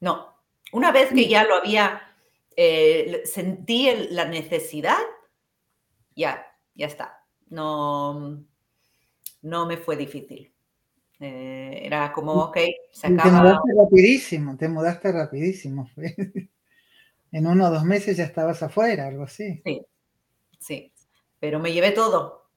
No, 0.00 0.34
una 0.72 0.90
vez 0.90 1.10
que 1.10 1.26
mm. 1.26 1.28
ya 1.28 1.44
lo 1.44 1.54
había 1.54 2.02
eh, 2.56 3.22
sentí 3.24 3.88
la 4.10 4.24
necesidad, 4.24 4.98
ya, 6.14 6.44
ya 6.74 6.86
está. 6.86 7.24
No, 7.48 8.44
no 9.42 9.66
me 9.66 9.76
fue 9.76 9.96
difícil. 9.96 10.52
Eh, 11.20 11.82
era 11.84 12.12
como, 12.12 12.32
ok, 12.32 12.58
se 12.92 13.06
acaba. 13.06 13.22
Te 13.22 13.30
mudaste 13.30 13.68
rapidísimo, 13.76 14.56
te 14.56 14.68
mudaste 14.68 15.12
rapidísimo. 15.12 15.90
en 17.32 17.46
uno 17.46 17.66
o 17.66 17.70
dos 17.70 17.84
meses 17.84 18.16
ya 18.16 18.24
estabas 18.24 18.62
afuera, 18.62 19.06
algo 19.06 19.24
así. 19.24 19.60
Sí, 19.64 19.86
sí, 20.58 20.92
pero 21.40 21.58
me 21.58 21.72
llevé 21.72 21.90
todo. 21.90 22.48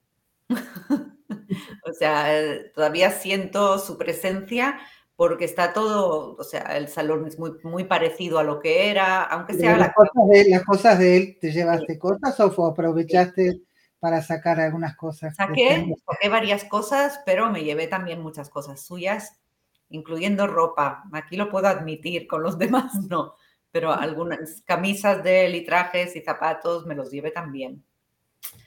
o 0.50 1.92
sea, 1.92 2.26
todavía 2.74 3.10
siento 3.10 3.78
su 3.78 3.98
presencia, 3.98 4.78
porque 5.16 5.44
está 5.44 5.72
todo, 5.72 6.36
o 6.36 6.44
sea, 6.44 6.76
el 6.76 6.88
salón 6.88 7.26
es 7.26 7.38
muy, 7.38 7.52
muy 7.62 7.84
parecido 7.84 8.38
a 8.38 8.44
lo 8.44 8.60
que 8.60 8.90
era, 8.90 9.22
aunque 9.22 9.54
sea... 9.54 9.76
Las, 9.76 9.94
cosas 9.94 10.28
de, 10.28 10.50
las 10.50 10.64
cosas 10.64 10.98
de 10.98 11.16
él, 11.16 11.38
¿te 11.40 11.52
llevaste 11.52 11.98
cosas 11.98 12.38
o 12.40 12.66
aprovechaste 12.66 13.62
para 14.00 14.22
sacar 14.22 14.60
algunas 14.60 14.96
cosas? 14.96 15.36
Saqué, 15.36 15.94
saqué 16.06 16.28
varias 16.28 16.64
cosas, 16.64 17.20
pero 17.24 17.50
me 17.50 17.62
llevé 17.62 17.86
también 17.86 18.22
muchas 18.22 18.50
cosas 18.50 18.84
suyas, 18.84 19.40
incluyendo 19.88 20.48
ropa. 20.48 21.04
Aquí 21.12 21.36
lo 21.36 21.48
puedo 21.48 21.68
admitir, 21.68 22.26
con 22.26 22.42
los 22.42 22.58
demás 22.58 22.94
no, 23.08 23.34
pero 23.70 23.92
algunas 23.92 24.62
camisas 24.66 25.22
de 25.22 25.46
él 25.46 25.54
y 25.54 25.64
trajes 25.64 26.16
y 26.16 26.22
zapatos 26.22 26.86
me 26.86 26.96
los 26.96 27.10
llevé 27.12 27.30
también. 27.30 27.84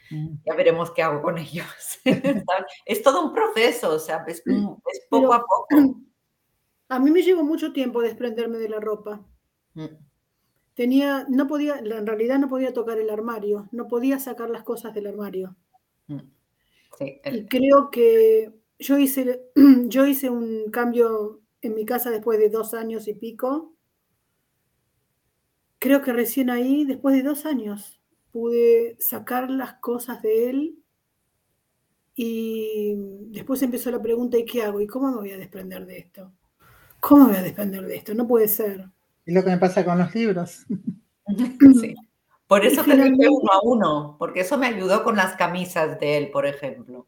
Ya 0.09 0.55
veremos 0.55 0.91
qué 0.91 1.03
hago 1.03 1.21
con 1.21 1.37
ellos. 1.37 1.67
es 2.85 3.01
todo 3.01 3.25
un 3.25 3.33
proceso, 3.33 3.91
o 3.91 3.99
sea, 3.99 4.23
es, 4.27 4.41
es 4.45 5.07
poco 5.09 5.33
a 5.33 5.39
poco. 5.39 5.67
A 6.89 6.99
mí 6.99 7.11
me 7.11 7.21
llevó 7.21 7.43
mucho 7.43 7.73
tiempo 7.73 8.01
desprenderme 8.01 8.59
de 8.59 8.69
la 8.69 8.79
ropa. 8.79 9.25
Mm. 9.73 9.85
Tenía, 10.73 11.25
no 11.27 11.47
podía, 11.47 11.79
en 11.79 12.07
realidad 12.07 12.39
no 12.39 12.47
podía 12.47 12.71
tocar 12.71 12.97
el 12.97 13.09
armario, 13.09 13.67
no 13.71 13.87
podía 13.87 14.19
sacar 14.19 14.49
las 14.49 14.63
cosas 14.63 14.93
del 14.93 15.07
armario. 15.07 15.55
Mm. 16.07 16.19
Y 17.25 17.45
creo 17.45 17.89
que 17.91 18.53
yo 18.79 18.97
hice, 18.97 19.49
yo 19.87 20.05
hice 20.05 20.29
un 20.29 20.71
cambio 20.71 21.41
en 21.61 21.75
mi 21.75 21.85
casa 21.85 22.09
después 22.09 22.39
de 22.39 22.49
dos 22.49 22.73
años 22.73 23.07
y 23.07 23.13
pico. 23.13 23.75
Creo 25.79 26.01
que 26.01 26.13
recién 26.13 26.49
ahí, 26.49 26.85
después 26.85 27.15
de 27.15 27.23
dos 27.23 27.45
años, 27.45 27.96
pude 28.37 28.95
sacar 28.99 29.49
las 29.49 29.73
cosas 29.79 30.21
de 30.21 30.49
él 30.51 30.75
y 32.13 32.93
después 33.31 33.63
empezó 33.63 33.89
la 33.89 33.99
pregunta, 33.99 34.37
¿y 34.37 34.45
qué 34.45 34.61
hago? 34.61 34.79
¿Y 34.79 34.85
cómo 34.85 35.09
me 35.09 35.17
voy 35.17 35.31
a 35.31 35.39
desprender 35.39 35.87
de 35.87 35.97
esto? 35.97 36.31
¿Cómo 36.99 37.25
voy 37.25 37.35
a 37.35 37.41
depender 37.41 37.83
de 37.83 37.95
esto? 37.95 38.13
No 38.13 38.27
puede 38.27 38.47
ser. 38.47 38.85
Es 39.25 39.33
lo 39.33 39.43
que 39.43 39.49
me 39.49 39.57
pasa 39.57 39.83
con 39.83 39.97
los 39.97 40.13
libros. 40.13 40.65
Sí. 41.81 41.93
Por 42.47 42.63
eso 42.65 42.85
te 42.85 42.95
dije 42.95 43.27
uno 43.27 43.51
a 43.51 43.59
uno, 43.61 44.15
porque 44.17 44.39
eso 44.39 44.57
me 44.57 44.67
ayudó 44.67 45.03
con 45.03 45.17
las 45.17 45.35
camisas 45.35 45.99
de 45.99 46.15
él, 46.15 46.31
por 46.31 46.45
ejemplo. 46.45 47.05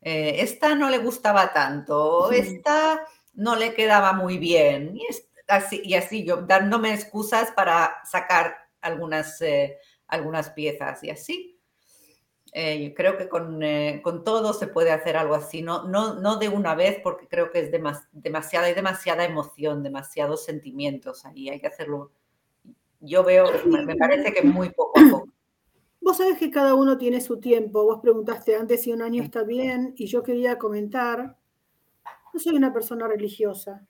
Eh, 0.00 0.36
esta 0.38 0.74
no 0.74 0.88
le 0.88 0.96
gustaba 0.96 1.52
tanto, 1.52 2.32
esta 2.32 3.04
no 3.34 3.56
le 3.56 3.74
quedaba 3.74 4.14
muy 4.14 4.38
bien, 4.38 4.96
y 4.96 5.06
así, 5.48 5.82
y 5.84 5.94
así 5.96 6.24
yo 6.24 6.38
dándome 6.46 6.94
excusas 6.94 7.50
para 7.50 7.96
sacar 8.10 8.56
algunas, 8.80 9.40
eh, 9.42 9.76
algunas 10.12 10.50
piezas 10.50 11.02
y 11.02 11.10
así. 11.10 11.58
Eh, 12.54 12.92
creo 12.94 13.16
que 13.16 13.30
eh, 13.62 14.02
con, 14.02 14.24
todo 14.24 14.52
se 14.52 14.66
puede 14.66 14.92
hacer 14.92 15.16
algo 15.16 15.34
así, 15.34 15.62
no, 15.62 15.84
no, 15.84 16.20
no 16.20 16.36
de 16.36 16.50
una 16.50 16.74
vez 16.74 16.98
porque 17.02 17.26
creo 17.26 17.50
que 17.50 17.60
es 17.60 17.70
demasiada 18.12 18.70
y 18.70 18.74
demasiada 18.74 19.24
emoción, 19.24 19.82
demasiados 19.82 20.44
sentimientos 20.44 21.24
ahí, 21.24 21.48
hay 21.48 21.60
que 21.60 21.68
hacerlo. 21.68 22.12
Yo 23.00 23.24
veo, 23.24 23.46
me 23.66 23.96
parece 23.96 24.34
que 24.34 24.42
muy 24.42 24.68
poco 24.68 25.00
a 25.00 25.10
poco. 25.10 25.32
Vos 26.02 26.18
sabés 26.18 26.36
que 26.36 26.50
cada 26.50 26.74
uno 26.74 26.98
tiene 26.98 27.22
su 27.22 27.40
tiempo, 27.40 27.84
vos 27.84 28.00
preguntaste 28.02 28.54
antes 28.54 28.82
si 28.82 28.92
un 28.92 29.00
año 29.00 29.22
está 29.22 29.44
bien 29.44 29.94
y 29.96 30.06
yo 30.06 30.22
quería 30.22 30.58
comentar, 30.58 31.38
no 32.34 32.40
soy 32.40 32.54
una 32.54 32.72
persona 32.72 33.08
religiosa, 33.08 33.86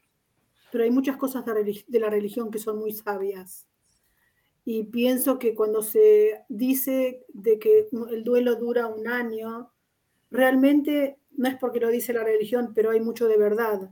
pero 0.71 0.85
hay 0.85 0.91
muchas 0.91 1.17
cosas 1.17 1.45
de 1.45 1.99
la 1.99 2.11
religión 2.11 2.51
que 2.51 2.61
son 2.61 2.79
muy 2.79 2.93
sabias 2.93 3.67
y 4.65 4.85
pienso 4.85 5.39
que 5.39 5.55
cuando 5.55 5.83
se 5.83 6.45
dice 6.49 7.25
de 7.33 7.59
que 7.59 7.89
el 8.11 8.25
duelo 8.25 8.55
dura 8.57 8.87
un 8.87 9.09
año, 9.09 9.73
realmente 10.31 11.19
no 11.37 11.49
es 11.49 11.57
porque 11.57 11.81
lo 11.81 11.89
dice 11.89 12.13
la 12.13 12.25
religión, 12.25 12.73
pero 12.75 12.91
hay 12.91 13.01
mucho 13.01 13.27
de 13.27 13.37
verdad 13.37 13.91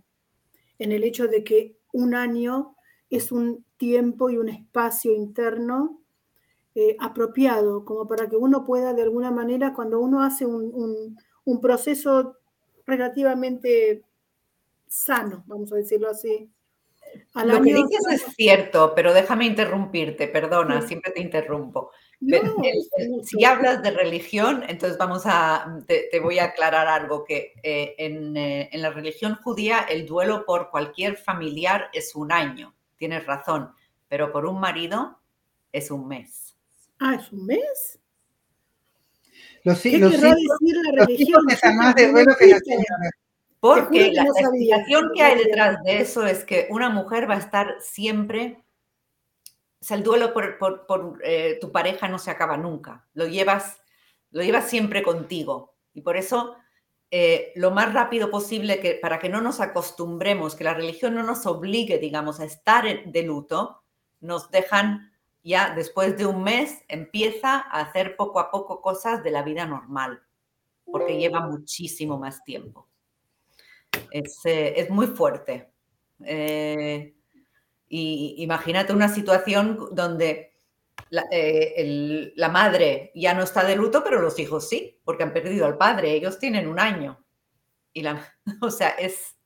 en 0.78 0.92
el 0.92 1.04
hecho 1.04 1.28
de 1.28 1.44
que 1.44 1.76
un 1.92 2.14
año 2.14 2.76
es 3.10 3.32
un 3.32 3.64
tiempo 3.76 4.30
y 4.30 4.38
un 4.38 4.48
espacio 4.48 5.12
interno 5.12 6.00
eh, 6.74 6.96
apropiado, 7.00 7.84
como 7.84 8.06
para 8.06 8.28
que 8.28 8.36
uno 8.36 8.64
pueda 8.64 8.94
de 8.94 9.02
alguna 9.02 9.30
manera, 9.30 9.74
cuando 9.74 10.00
uno 10.00 10.22
hace 10.22 10.46
un, 10.46 11.18
un 11.44 11.60
proceso 11.60 12.36
relativamente 12.86 14.04
sano, 14.86 15.44
vamos 15.46 15.72
a 15.72 15.76
decirlo 15.76 16.08
así, 16.08 16.50
lo 17.44 17.62
que 17.62 17.74
dices 17.74 18.06
es 18.10 18.34
cierto, 18.34 18.94
pero 18.94 19.12
déjame 19.12 19.46
interrumpirte, 19.46 20.28
perdona, 20.28 20.82
siempre 20.82 21.12
te 21.12 21.20
interrumpo. 21.20 21.90
si 23.22 23.44
hablas 23.44 23.82
de 23.82 23.90
religión, 23.90 24.64
entonces 24.68 24.98
vamos 24.98 25.22
a, 25.26 25.78
te, 25.86 26.20
voy 26.20 26.38
a 26.38 26.44
aclarar 26.46 26.88
algo, 26.88 27.24
que 27.24 27.54
eh, 27.62 27.94
en, 27.98 28.36
eh, 28.36 28.68
en, 28.72 28.82
la 28.82 28.90
religión 28.90 29.38
judía 29.42 29.80
el 29.80 30.06
duelo 30.06 30.44
por 30.44 30.70
cualquier 30.70 31.16
familiar 31.16 31.88
es 31.92 32.14
un 32.14 32.32
año, 32.32 32.74
tienes 32.96 33.26
razón, 33.26 33.72
pero 34.08 34.32
por 34.32 34.46
un 34.46 34.60
marido 34.60 35.20
es 35.72 35.90
un 35.90 36.08
mes. 36.08 36.56
Ah, 36.98 37.14
es 37.14 37.32
un 37.32 37.46
mes. 37.46 37.98
Los, 39.62 39.80
¿Qué 39.80 39.98
los 39.98 40.12
decir 40.12 40.26
la 40.26 41.04
religión? 41.04 41.44
más 41.76 41.94
de 41.94 42.10
duelo 42.10 42.34
que 42.38 42.46
la 42.46 42.58
Porque 43.60 44.10
la, 44.12 44.22
explicación 44.22 45.10
que 45.14 45.22
hay 45.22 45.36
detrás 45.36 45.82
de 45.82 46.00
eso 46.00 46.24
es 46.24 46.44
que 46.44 46.66
una 46.70 46.88
mujer 46.88 47.28
va 47.28 47.34
a 47.34 47.40
estar 47.40 47.76
siempre, 47.80 48.64
o 49.80 49.84
sea, 49.84 49.98
el 49.98 50.02
duelo 50.02 50.32
por, 50.32 51.18
eh, 51.22 51.58
tu 51.60 51.70
pareja 51.70 52.08
no 52.08 52.18
se 52.18 52.30
acaba 52.30 52.56
nunca, 52.56 53.06
lo 53.12 53.26
llevas, 53.26 53.78
lo 54.30 54.42
llevas 54.42 54.70
siempre 54.70 55.02
contigo. 55.02 55.74
Y 55.92 56.00
por 56.00 56.16
eso, 56.16 56.56
eh, 57.10 57.52
lo 57.54 57.70
más 57.70 57.92
rápido 57.92 58.30
posible, 58.30 58.80
que, 58.80 58.94
para 58.94 59.18
que 59.18 59.28
no 59.28 59.42
nos 59.42 59.60
acostumbremos, 59.60 60.54
que 60.54 60.64
la 60.64 60.74
religión 60.74 61.14
no 61.14 61.22
nos 61.22 61.44
obligue, 61.44 61.98
digamos, 61.98 62.40
a 62.40 62.46
estar 62.46 63.04
de 63.04 63.22
luto, 63.22 63.82
nos 64.20 64.50
dejan 64.50 65.12
ya 65.42 65.74
después 65.74 66.16
de 66.16 66.24
un 66.24 66.42
mes, 66.42 66.82
empieza 66.88 67.56
a 67.56 67.80
hacer 67.80 68.16
poco 68.16 68.40
a 68.40 68.50
poco 68.50 68.80
cosas 68.80 69.22
de 69.22 69.30
la 69.30 69.42
vida 69.42 69.66
normal, 69.66 70.22
porque 70.84 71.18
lleva 71.18 71.40
muchísimo 71.46 72.18
más 72.18 72.42
tiempo. 72.42 72.89
Eh, 74.10 74.74
es, 74.76 74.90
muy 74.90 75.06
fuerte. 75.06 75.72
Eh, 76.24 77.14
y 77.88 78.34
imagínate 78.38 78.92
una 78.92 79.08
situación 79.08 79.88
donde 79.92 80.54
eh, 81.32 82.32
la, 82.36 82.48
madre 82.48 83.10
ya 83.14 83.34
no 83.34 83.42
está 83.42 83.64
de 83.64 83.76
luto, 83.76 84.02
pero 84.04 84.20
los 84.20 84.38
hijos 84.38 84.68
sí, 84.68 85.00
porque 85.04 85.22
han 85.22 85.32
perdido 85.32 85.66
al 85.66 85.76
padre. 85.76 86.12
Ellos 86.12 86.38
tienen 86.38 86.68
un 86.68 86.78
año. 86.78 87.24
Y 87.92 88.02
la, 88.02 88.24
o 88.60 88.70
sea, 88.70 88.90
es, 88.90 89.36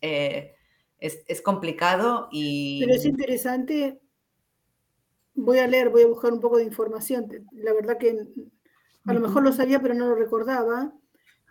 es, 0.00 1.42
complicado 1.42 2.28
y... 2.30 2.80
Pero 2.80 2.94
es 2.94 3.04
interesante. 3.04 4.00
Voy 5.34 5.58
a 5.58 5.66
leer, 5.66 5.90
voy 5.90 6.02
a 6.02 6.08
buscar 6.08 6.32
un 6.32 6.40
poco 6.40 6.58
de 6.58 6.64
información. 6.64 7.28
La 7.52 7.72
verdad 7.72 7.98
que 7.98 8.16
a 9.04 9.12
lo 9.12 9.20
mejor 9.20 9.42
lo 9.42 9.52
sabía, 9.52 9.80
pero 9.80 9.94
no 9.94 10.06
lo 10.06 10.14
recordaba. 10.14 10.92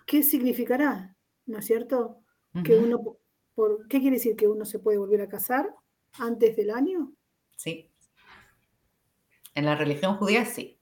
¿Qué 0.05 0.23
significará? 0.23 1.14
¿No 1.45 1.59
es 1.59 1.65
cierto? 1.65 2.21
Que 2.63 2.77
uno, 2.77 3.17
por, 3.53 3.85
¿Qué 3.89 3.99
quiere 3.99 4.15
decir 4.15 4.37
que 4.37 4.47
uno 4.47 4.63
se 4.63 4.79
puede 4.79 4.97
volver 4.97 5.21
a 5.21 5.27
casar 5.27 5.73
antes 6.19 6.55
del 6.55 6.69
año? 6.69 7.11
Sí. 7.57 7.91
En 9.55 9.65
la 9.65 9.75
religión 9.75 10.15
judía 10.15 10.45
sí. 10.45 10.79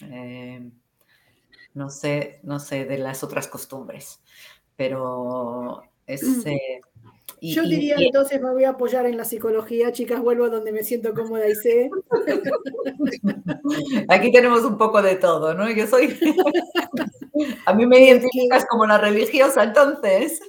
Eh, 0.00 0.68
no 1.74 1.90
sé, 1.90 2.40
no 2.42 2.58
sé 2.58 2.84
de 2.86 2.98
las 2.98 3.22
otras 3.22 3.48
costumbres, 3.48 4.20
pero 4.76 5.82
es... 6.06 6.22
Eh, 7.42 7.54
Yo 7.54 7.64
diría 7.64 7.96
entonces 7.98 8.40
me 8.40 8.50
voy 8.50 8.64
a 8.64 8.70
apoyar 8.70 9.04
en 9.04 9.16
la 9.16 9.24
psicología, 9.24 9.92
chicas, 9.92 10.22
vuelvo 10.22 10.44
a 10.44 10.48
donde 10.48 10.72
me 10.72 10.84
siento 10.84 11.12
cómoda 11.12 11.46
y 11.46 11.54
sé. 11.54 11.90
Aquí 14.08 14.32
tenemos 14.32 14.62
un 14.62 14.78
poco 14.78 15.02
de 15.02 15.16
todo, 15.16 15.52
¿no? 15.52 15.68
Yo 15.70 15.86
soy 15.86 16.18
A 17.66 17.74
mí 17.74 17.86
me 17.86 18.00
identificas 18.00 18.66
como 18.66 18.86
la 18.86 18.98
religiosa, 18.98 19.64
entonces. 19.64 20.40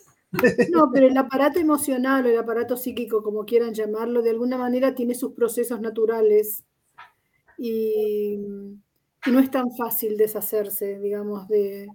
No, 0.71 0.91
pero 0.93 1.07
el 1.07 1.17
aparato 1.17 1.59
emocional 1.59 2.25
o 2.25 2.29
el 2.29 2.37
aparato 2.37 2.75
psíquico, 2.75 3.23
como 3.23 3.45
quieran 3.45 3.73
llamarlo, 3.73 4.21
de 4.21 4.31
alguna 4.31 4.57
manera 4.57 4.93
tiene 4.93 5.15
sus 5.15 5.31
procesos 5.33 5.79
naturales 5.79 6.65
y, 7.57 8.37
no 8.37 9.39
es 9.39 9.51
tan 9.51 9.75
fácil 9.75 10.17
deshacerse, 10.17 10.99
digamos, 10.99 11.47
de, 11.47 11.87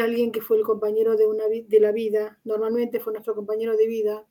alguien 0.00 0.32
que 0.32 0.40
fue 0.40 0.56
el 0.56 0.64
compañero 0.64 1.16
de, 1.16 1.26
una, 1.26 1.44
de 1.46 1.80
la 1.80 1.92
vida, 1.92 2.38
normalmente 2.44 3.00
fue 3.00 3.12
nuestro 3.12 3.34
compañero 3.34 3.76
de 3.76 3.86
vida, 3.86 4.24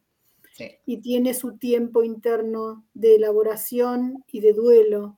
y 0.86 0.98
tiene 0.98 1.34
su 1.34 1.58
tiempo 1.58 2.04
interno 2.04 2.86
de 2.94 3.16
elaboración 3.16 4.24
y 4.32 4.40
de 4.42 4.54
duelo. 4.54 5.18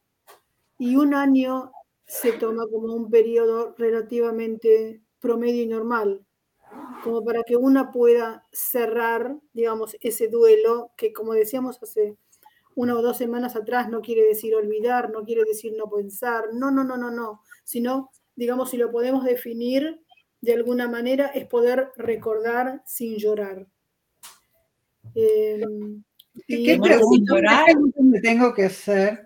Y 0.77 0.95
un 0.95 1.13
año 1.13 1.71
se 2.05 2.33
toma 2.33 2.67
como 2.67 2.93
un 2.93 3.09
periodo 3.09 3.75
relativamente 3.77 5.01
promedio 5.19 5.63
y 5.63 5.67
normal, 5.67 6.25
como 7.03 7.23
para 7.23 7.43
que 7.43 7.55
una 7.55 7.91
pueda 7.91 8.45
cerrar, 8.51 9.37
digamos, 9.53 9.95
ese 10.01 10.27
duelo 10.27 10.91
que, 10.97 11.13
como 11.13 11.33
decíamos 11.33 11.81
hace 11.81 12.17
una 12.75 12.95
o 12.95 13.01
dos 13.01 13.17
semanas 13.17 13.55
atrás, 13.55 13.89
no 13.89 14.01
quiere 14.01 14.23
decir 14.23 14.53
olvidar, 14.53 15.09
no 15.09 15.23
quiere 15.23 15.43
decir 15.45 15.73
no 15.77 15.89
pensar, 15.89 16.53
no, 16.53 16.71
no, 16.71 16.83
no, 16.83 16.97
no, 16.97 17.09
no, 17.09 17.41
sino, 17.63 18.11
digamos, 18.35 18.69
si 18.69 18.77
lo 18.77 18.91
podemos 18.91 19.23
definir 19.23 20.01
de 20.41 20.53
alguna 20.53 20.87
manera, 20.87 21.27
es 21.27 21.47
poder 21.47 21.91
recordar 21.95 22.83
sin 22.85 23.17
llorar. 23.17 23.65
Em, 25.15 26.03
¿Qué, 26.47 26.77
pregunta 26.81 27.65
tengo 28.21 28.53
que 28.53 28.65
hacer 28.65 29.24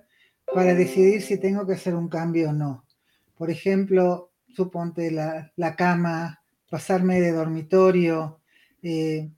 para 0.53 0.73
decidir 0.73 1.21
si 1.21 1.37
tengo 1.37 1.65
que 1.65 1.73
hacer 1.73 1.95
un 1.95 2.09
cambio 2.09 2.49
o 2.49 2.53
no. 2.53 2.85
Por 3.37 3.49
ejemplo, 3.49 4.31
suponte 4.55 5.11
la, 5.11 5.75
cama, 5.75 6.41
pasarme 6.69 7.21
de 7.21 7.31
dormitorio. 7.31 8.41
Eh, 8.81 9.29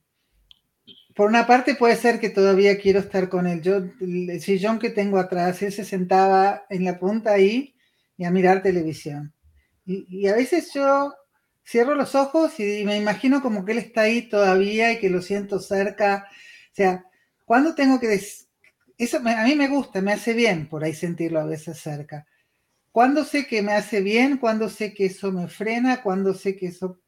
por 1.16 1.30
una 1.30 1.46
parte 1.46 1.76
puede 1.76 1.96
ser 1.96 2.20
que 2.20 2.30
todavía 2.30 2.80
quiero 2.80 3.00
estar 3.00 3.30
con 3.30 3.48
él. 3.48 3.62
Yo, 3.62 3.78
el 4.00 4.42
sillón 4.42 4.80
que 4.80 4.90
tengo 4.90 5.20
atrás, 5.20 5.62
él 5.62 5.72
se 5.72 5.86
sentaba 5.86 6.64
en 6.70 6.86
la 6.86 7.00
punta 7.00 7.34
ahí 7.34 7.76
y 8.18 8.24
a 8.24 8.32
mirar 8.32 8.64
televisión. 8.64 9.34
Y, 9.86 10.28
a 10.28 10.36
veces 10.36 10.72
yo 10.74 11.14
cierro 11.66 11.96
los 11.96 12.16
ojos 12.16 12.60
y, 12.60 12.84
me 12.86 12.98
imagino 12.98 13.42
como 13.42 13.66
que 13.66 13.74
él 13.74 13.78
está 13.80 14.02
ahí 14.02 14.30
todavía 14.30 14.94
y 14.94 15.00
que 15.00 15.10
lo 15.10 15.22
siento 15.22 15.60
cerca. 15.60 16.28
O 16.72 16.76
sea, 16.76 17.06
¿cuándo 17.46 17.76
tengo 17.76 18.00
que, 18.00 18.20
eso 19.06 19.18
a 19.18 19.44
mí 19.44 19.56
me 19.56 19.68
gusta, 19.68 20.02
me 20.02 20.14
hace 20.14 20.34
bien 20.34 20.70
por 20.70 20.84
ahí 20.84 20.94
sentirlo 20.94 21.40
a 21.40 21.46
veces 21.46 21.80
cerca. 21.80 22.28
¿Cuándo 22.92 23.24
sé 23.24 23.48
que 23.48 23.62
me 23.62 23.74
hace 23.74 24.02
bien? 24.02 24.38
¿Cuándo 24.38 24.70
sé 24.70 24.94
que 24.94 25.06
eso 25.06 25.32
me 25.32 25.48
frena? 25.48 26.04
¿Cuándo 26.04 26.34
sé 26.34 26.56
que 26.56 26.68
eso 26.68 27.00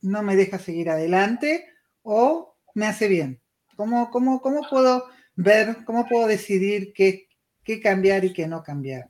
no 0.00 0.22
me 0.22 0.36
deja 0.36 0.58
seguir 0.58 0.88
adelante? 0.88 1.66
¿O 2.02 2.56
me 2.74 2.86
hace 2.86 3.08
bien? 3.08 3.42
¿Cómo, 3.76 4.10
cómo, 4.10 4.40
cómo 4.40 4.62
puedo 4.70 5.04
ver, 5.34 5.84
cómo 5.84 6.06
puedo 6.06 6.26
decidir 6.26 6.92
qué, 6.94 7.28
qué 7.64 7.80
cambiar 7.80 8.24
y 8.24 8.32
qué 8.32 8.46
no 8.46 8.62
cambiar? 8.62 9.08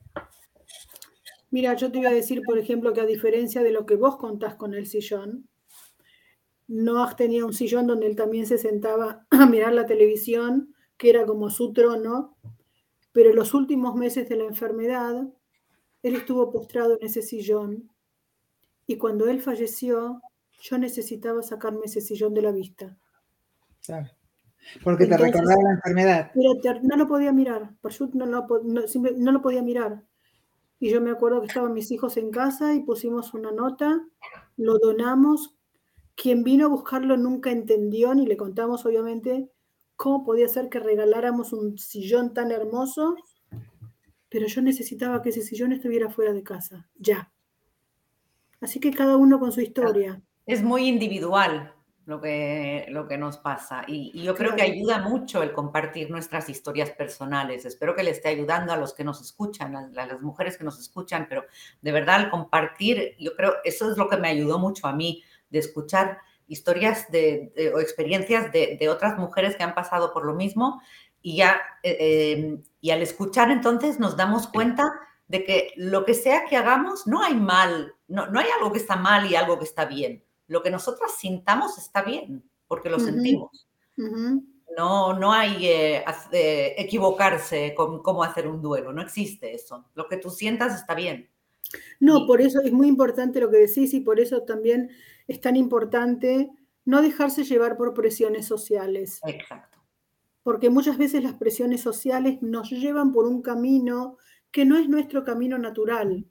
Mira, 1.51 1.75
yo 1.75 1.91
te 1.91 1.99
iba 1.99 2.09
a 2.09 2.13
decir, 2.13 2.41
por 2.43 2.57
ejemplo, 2.57 2.93
que 2.93 3.01
a 3.01 3.05
diferencia 3.05 3.61
de 3.61 3.71
lo 3.71 3.85
que 3.85 3.95
vos 3.95 4.17
contás 4.17 4.55
con 4.55 4.73
el 4.73 4.87
sillón, 4.87 5.47
Noah 6.67 7.15
tenía 7.15 7.45
un 7.45 7.53
sillón 7.53 7.85
donde 7.85 8.07
él 8.07 8.15
también 8.15 8.47
se 8.47 8.57
sentaba 8.57 9.27
a 9.29 9.45
mirar 9.45 9.73
la 9.73 9.85
televisión 9.85 10.72
que 11.03 11.09
era 11.09 11.25
como 11.25 11.49
su 11.49 11.73
trono, 11.73 12.37
pero 13.11 13.31
en 13.31 13.35
los 13.35 13.53
últimos 13.53 13.93
meses 13.93 14.29
de 14.29 14.37
la 14.37 14.45
enfermedad, 14.45 15.27
él 16.01 16.15
estuvo 16.15 16.49
postrado 16.49 16.97
en 16.97 17.05
ese 17.05 17.21
sillón 17.21 17.91
y 18.87 18.97
cuando 18.97 19.27
él 19.27 19.41
falleció, 19.41 20.21
yo 20.61 20.77
necesitaba 20.77 21.43
sacarme 21.43 21.87
ese 21.87 21.99
sillón 21.99 22.33
de 22.33 22.41
la 22.41 22.53
vista. 22.53 22.97
Claro. 23.85 24.11
Porque 24.81 25.05
te 25.05 25.17
recordaba 25.17 25.61
la 25.61 25.73
enfermedad. 25.73 26.31
No 26.35 26.95
lo 26.95 27.05
podía 27.05 27.33
mirar, 27.33 27.73
no 28.13 28.25
lo, 28.25 28.47
no, 28.63 28.83
no 29.17 29.31
lo 29.33 29.41
podía 29.41 29.61
mirar. 29.61 30.05
Y 30.79 30.89
yo 30.89 31.01
me 31.01 31.11
acuerdo 31.11 31.41
que 31.41 31.47
estaban 31.47 31.73
mis 31.73 31.91
hijos 31.91 32.15
en 32.15 32.31
casa 32.31 32.73
y 32.75 32.79
pusimos 32.79 33.33
una 33.33 33.51
nota, 33.51 34.07
lo 34.55 34.79
donamos. 34.79 35.53
Quien 36.15 36.45
vino 36.45 36.67
a 36.67 36.69
buscarlo 36.69 37.17
nunca 37.17 37.51
entendió, 37.51 38.15
ni 38.15 38.25
le 38.25 38.37
contamos 38.37 38.85
obviamente 38.85 39.49
¿Cómo 40.03 40.25
podía 40.25 40.49
ser 40.49 40.67
que 40.67 40.81
regaláramos 40.81 41.53
un 41.53 41.77
sillón 41.77 42.33
tan 42.33 42.51
hermoso? 42.51 43.15
Pero 44.27 44.47
yo 44.47 44.61
necesitaba 44.61 45.21
que 45.21 45.29
ese 45.29 45.43
sillón 45.43 45.71
estuviera 45.71 46.09
fuera 46.09 46.33
de 46.33 46.43
casa, 46.43 46.89
ya. 46.95 47.31
Así 48.59 48.81
que 48.81 48.91
cada 48.91 49.15
uno 49.15 49.39
con 49.39 49.53
su 49.53 49.61
historia. 49.61 50.21
Es 50.45 50.61
muy 50.61 50.89
individual 50.89 51.73
lo 52.03 52.19
que, 52.19 52.85
lo 52.89 53.07
que 53.07 53.17
nos 53.17 53.37
pasa 53.37 53.85
y, 53.87 54.21
yo 54.21 54.35
creo 54.35 54.57
que 54.57 54.63
ayuda 54.63 54.99
mucho 54.99 55.41
el 55.41 55.53
compartir 55.53 56.11
nuestras 56.11 56.49
historias 56.49 56.91
personales. 56.91 57.63
Espero 57.63 57.95
que 57.95 58.03
le 58.03 58.11
esté 58.11 58.27
ayudando 58.27 58.73
a 58.73 58.77
los 58.77 58.93
que 58.93 59.05
nos 59.05 59.21
escuchan, 59.21 59.73
a, 59.73 59.87
las 59.87 60.21
mujeres 60.21 60.57
que 60.57 60.65
nos 60.65 60.77
escuchan, 60.81 61.27
pero 61.29 61.45
de 61.81 61.91
verdad 61.93 62.15
al 62.15 62.29
compartir, 62.29 63.15
yo 63.19 63.37
creo, 63.37 63.53
eso 63.63 63.89
es 63.89 63.97
lo 63.97 64.09
que 64.09 64.17
me 64.17 64.27
ayudó 64.27 64.59
mucho 64.59 64.85
a 64.85 64.91
mí, 64.91 65.23
de 65.49 65.59
escuchar 65.59 66.17
historias 66.47 67.09
de, 67.11 67.71
o 67.75 67.79
experiencias 67.79 68.51
de, 68.51 68.89
otras 68.89 69.17
mujeres 69.17 69.55
que 69.55 69.63
han 69.63 69.75
pasado 69.75 70.13
por 70.13 70.25
lo 70.25 70.33
mismo 70.33 70.81
y 71.21 71.37
ya, 71.37 71.61
eh, 71.83 72.33
em, 72.37 72.63
y 72.81 72.91
al 72.91 73.01
escuchar 73.01 73.49
entonces 73.49 73.99
nos 73.99 74.17
damos 74.17 74.47
cuenta 74.47 74.93
de 75.27 75.45
que 75.45 75.73
lo 75.77 76.05
que 76.05 76.13
sea 76.13 76.45
que 76.45 76.57
hagamos, 76.57 77.07
no 77.07 77.23
hay 77.23 77.35
mal, 77.35 77.95
no, 78.07 78.27
no 78.27 78.39
hay 78.39 78.47
algo 78.57 78.71
que 78.71 78.79
está 78.79 78.95
mal 78.95 79.29
y 79.29 79.35
algo 79.35 79.57
que 79.57 79.65
está 79.65 79.85
bien. 79.85 80.23
Lo 80.47 80.61
que 80.61 80.69
nosotras 80.69 81.15
sintamos 81.17 81.77
está 81.77 82.03
bien, 82.03 82.43
porque 82.67 82.89
lo 82.89 82.99
sentimos. 82.99 83.67
No, 84.77 85.13
no 85.13 85.31
hay 85.31 85.67
eh, 85.67 86.05
eh, 86.31 86.75
equivocarse 86.77 87.73
con 87.75 88.01
cómo 88.01 88.23
hacer 88.23 88.47
un 88.47 88.61
duelo, 88.61 88.91
no 88.91 89.01
existe 89.01 89.53
eso. 89.53 89.85
Lo 89.93 90.07
que 90.07 90.17
tú 90.17 90.29
sientas 90.29 90.75
está 90.75 90.95
bien. 90.95 91.29
No, 91.99 92.25
por 92.27 92.41
eso 92.41 92.61
es 92.61 92.71
muy 92.71 92.87
importante 92.87 93.39
lo 93.39 93.49
que 93.49 93.57
decís 93.57 93.93
y 93.93 94.01
por 94.01 94.19
eso 94.19 94.43
también 94.43 94.89
es 95.27 95.41
tan 95.41 95.55
importante 95.55 96.51
no 96.85 97.01
dejarse 97.01 97.43
llevar 97.43 97.77
por 97.77 97.93
presiones 97.93 98.45
sociales. 98.45 99.19
Exacto. 99.25 99.79
Porque 100.43 100.69
muchas 100.69 100.97
veces 100.97 101.23
las 101.23 101.35
presiones 101.35 101.81
sociales 101.81 102.41
nos 102.41 102.69
llevan 102.69 103.13
por 103.13 103.25
un 103.25 103.41
camino 103.41 104.17
que 104.51 104.65
no 104.65 104.77
es 104.77 104.89
nuestro 104.89 105.23
camino 105.23 105.57
natural. 105.57 106.25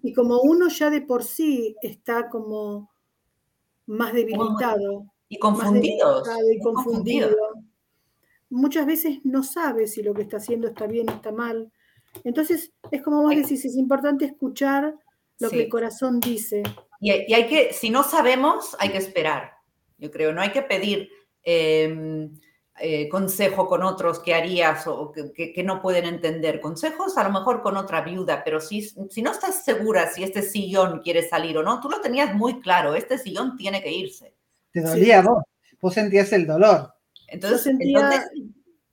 Y 0.00 0.12
como 0.12 0.40
uno 0.42 0.68
ya 0.68 0.90
de 0.90 1.00
por 1.00 1.24
sí 1.24 1.74
está 1.82 2.28
como 2.28 2.88
más 3.86 4.12
debilitado, 4.12 5.12
Y 5.28 5.40
confundidos. 5.40 6.28
Y 6.52 6.60
confundido. 6.60 7.36
Muchas 8.48 8.86
veces 8.86 9.18
no 9.24 9.42
sabe 9.42 9.88
si 9.88 10.04
lo 10.04 10.14
que 10.14 10.22
está 10.22 10.36
haciendo 10.36 10.68
está 10.68 10.86
bien 10.86 11.10
o 11.10 11.14
está 11.14 11.32
mal. 11.32 11.72
Entonces, 12.24 12.72
es 12.90 13.02
como 13.02 13.22
vos 13.22 13.34
decís, 13.34 13.64
es 13.64 13.76
importante 13.76 14.24
escuchar 14.24 14.94
lo 15.38 15.50
que 15.50 15.64
el 15.64 15.68
corazón 15.68 16.20
dice. 16.20 16.62
Y, 17.00 17.10
hay 17.10 17.46
que, 17.46 17.72
si 17.72 17.90
no 17.90 18.02
sabemos, 18.02 18.76
hay 18.78 18.90
que 18.90 18.98
esperar. 18.98 19.52
Yo 19.98 20.10
creo, 20.10 20.32
no 20.32 20.40
hay 20.40 20.50
que 20.50 20.62
pedir 20.62 21.10
em, 21.42 22.32
eh, 22.78 23.08
consejo 23.08 23.66
con 23.66 23.82
otros 23.82 24.18
que 24.18 24.34
harías 24.34 24.86
o 24.86 25.12
que, 25.12 25.62
no 25.64 25.80
pueden 25.80 26.04
entender. 26.04 26.60
Consejos 26.60 27.16
a 27.16 27.24
lo 27.24 27.30
mejor 27.30 27.62
con 27.62 27.76
otra 27.76 28.02
viuda, 28.02 28.42
pero 28.44 28.60
si, 28.60 28.82
si 28.82 29.22
no 29.22 29.32
estás 29.32 29.64
segura 29.64 30.10
si 30.12 30.22
este 30.22 30.42
sillón 30.42 31.00
quiere 31.00 31.26
salir 31.26 31.56
o 31.58 31.62
no, 31.62 31.80
tú 31.80 31.88
lo 31.88 32.00
tenías 32.00 32.34
muy 32.34 32.60
claro, 32.60 32.94
este 32.94 33.18
sillón 33.18 33.56
tiene 33.56 33.82
que 33.82 33.92
irse. 33.92 34.34
Te 34.72 34.82
dolía 34.82 35.22
vos, 35.22 35.42
vos 35.80 35.94
sentías 35.94 36.32
el 36.32 36.46
dolor. 36.46 36.92
Entonces, 37.28 37.74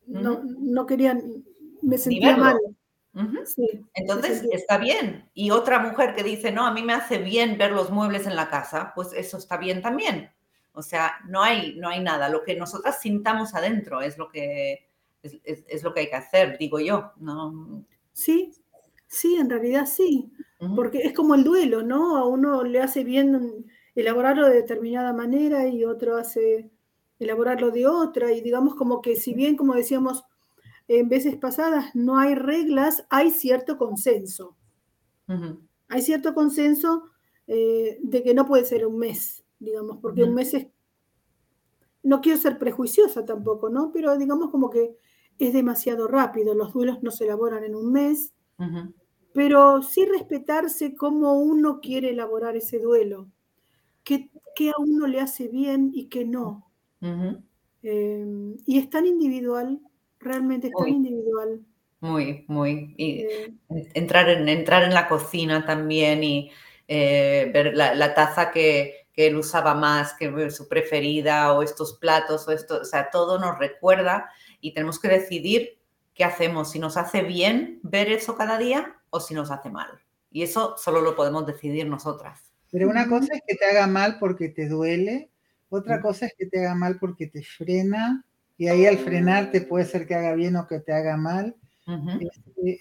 no, 0.05 0.41
no 0.43 0.86
quería, 0.86 1.19
me 1.81 1.97
sentía 1.97 2.38
mal. 2.38 2.57
Entonces 3.93 4.43
está 4.52 4.78
bien. 4.78 5.30
Y 5.34 5.52
otra 5.52 5.80
mujer 5.80 6.15
que 6.15 6.23
dice, 6.23 6.52
no, 6.52 6.65
a 6.65 6.73
mí 6.73 6.82
me 6.82 6.93
hace 6.93 7.19
bien 7.19 7.58
ver 7.58 7.71
los 7.71 7.91
muebles 7.91 8.26
en 8.26 8.36
la 8.36 8.49
casa, 8.49 8.91
pues 8.95 9.13
eso 9.13 9.38
está 9.38 9.58
bien 9.58 9.82
también. 9.82 10.32
O 10.73 10.82
sea, 10.82 11.13
no 11.28 11.43
hay, 11.43 11.76
no 11.76 11.89
hay 11.89 12.02
nada. 12.02 12.30
Lo 12.30 12.43
que 12.43 12.56
nosotras 12.56 12.99
sintamos 12.99 13.54
adentro 13.54 14.02
es 14.02 14.17
lo 14.17 14.30
que, 14.30 14.88
es, 15.21 15.84
lo 15.84 15.93
que 15.93 16.02
hay 16.02 16.10
que 16.10 16.15
hacer, 16.15 16.58
digo 16.58 16.80
yo. 16.80 17.12
No. 17.17 17.86
Sí, 18.12 18.54
sí, 19.08 19.36
en 19.36 19.49
realidad 19.49 19.86
sí. 19.86 20.32
Porque 20.76 20.99
es 20.99 21.13
como 21.13 21.36
el 21.36 21.43
duelo, 21.43 21.84
¿no? 21.84 22.17
A 22.17 22.26
uno 22.26 22.63
le 22.63 22.80
hace 22.80 23.04
bien 23.04 23.65
elaborarlo 23.95 24.47
de 24.47 24.56
determinada 24.56 25.13
manera 25.13 25.67
y 25.67 25.84
otro 25.84 26.15
hace 26.15 26.71
elaborarlo 27.19 27.69
de 27.69 27.86
otra. 27.86 28.32
Y 28.32 28.41
digamos 28.41 28.73
como 28.76 29.02
que 29.02 29.15
si 29.15 29.34
bien, 29.34 29.56
como 29.58 29.76
decíamos 29.76 30.23
en 30.99 31.10
veces 31.10 31.36
pasadas, 31.36 31.95
no 31.95 32.17
hay 32.17 32.36
reglas, 32.36 33.06
hay 33.10 33.32
cierto 33.32 33.77
consenso. 33.77 34.58
Hay 35.88 36.01
cierto 36.01 36.34
consenso 36.34 37.10
eh, 37.47 37.97
de 38.01 38.23
que 38.23 38.34
no 38.34 38.45
puede 38.45 38.65
ser 38.65 38.86
un 38.86 38.97
mes 38.97 39.43
digamos, 39.63 39.97
porque 39.97 40.23
un 40.23 40.34
mes 40.34 40.53
es, 40.53 40.67
no 42.03 42.21
quiero 42.21 42.38
ser 42.38 42.60
prejuiciosa 42.60 43.25
tampoco, 43.25 43.69
¿no? 43.69 43.91
Pero 43.91 44.17
digamos 44.17 44.49
como 44.51 44.69
que 44.69 44.97
es 45.39 45.53
demasiado 45.53 46.08
rápido, 46.08 46.53
los 46.53 46.73
duelos 46.73 47.01
no 47.01 47.12
se 47.12 47.23
elaboran 47.23 47.63
en 47.63 47.75
un 47.75 47.91
mes, 47.91 48.34
pero 49.34 49.82
sí 49.82 50.06
respetarse 50.06 50.95
cómo 50.95 51.34
uno 51.41 51.79
quiere 51.82 52.12
elaborar 52.12 52.56
ese 52.56 52.79
duelo, 52.79 53.29
qué, 54.03 54.29
a 54.69 54.79
uno 54.79 55.08
le 55.08 55.19
hace 55.19 55.47
bien 55.47 55.91
y 55.93 56.08
qué 56.08 56.25
no. 56.25 56.69
Em, 57.82 58.56
y 58.65 58.77
es 58.77 58.89
tan 58.89 59.06
individual, 59.06 59.82
realmente 60.23 60.67
es 60.67 60.73
tan 60.77 60.89
individual. 60.89 61.62
Muy, 61.99 62.45
muy. 62.47 62.93
Y 62.97 63.21
eh. 63.21 63.53
entrar, 63.93 64.29
en, 64.29 64.49
entrar 64.49 64.83
en 64.83 64.93
la 64.93 65.07
cocina 65.07 65.65
también 65.65 66.23
y 66.23 66.51
eh, 66.88 67.49
ver 67.53 67.75
la 67.75 68.13
taza 68.13 68.51
que, 68.51 69.03
que 69.13 69.27
él 69.27 69.38
usaba 69.38 69.75
más, 69.75 70.13
que 70.13 70.49
su 70.49 70.67
preferida, 70.67 71.53
o 71.53 71.62
estos 71.62 71.97
platos, 71.99 72.47
o 72.47 72.51
esto, 72.51 72.81
o 72.81 72.86
sea, 72.86 73.12
todo 73.12 73.39
nos 73.39 73.59
recuerda 73.59 74.29
y 74.59 74.73
tenemos 74.73 74.99
que 74.99 75.07
decidir 75.07 75.79
qué 76.15 76.23
hacemos, 76.23 76.71
si 76.71 76.79
nos 76.79 76.97
hace 76.97 77.21
bien 77.21 77.79
ver 77.83 78.12
eso 78.12 78.36
cada 78.36 78.57
día 78.57 78.95
o 79.12 79.19
si 79.19 79.36
nos 79.36 79.51
hace 79.51 79.69
mal. 79.69 79.88
Y 80.31 80.41
eso 80.41 80.75
solo 80.77 81.01
lo 81.01 81.15
podemos 81.15 81.45
decidir 81.45 81.88
nosotras. 81.88 82.51
Pero 82.71 82.89
una 82.89 83.07
cosa 83.07 83.33
es 83.33 83.41
que 83.47 83.55
te 83.55 83.65
haga 83.65 83.86
mal 83.86 84.17
porque 84.19 84.49
te 84.49 84.67
duele, 84.67 85.29
otra 85.69 86.01
cosa 86.01 86.25
es 86.25 86.33
que 86.36 86.47
te 86.47 86.59
haga 86.59 86.73
mal 86.73 86.97
porque 86.99 87.27
te 87.27 87.43
frena, 87.43 88.25
y 88.57 88.67
ahí 88.67 88.85
al 88.85 88.97
frenar 88.97 89.51
te 89.51 89.61
puede 89.61 89.85
ser 89.85 90.07
que 90.07 90.15
haga 90.15 90.33
bien 90.35 90.55
o 90.55 90.67
que 90.67 90.79
te 90.79 90.93
haga 90.93 91.17
mal. 91.17 91.55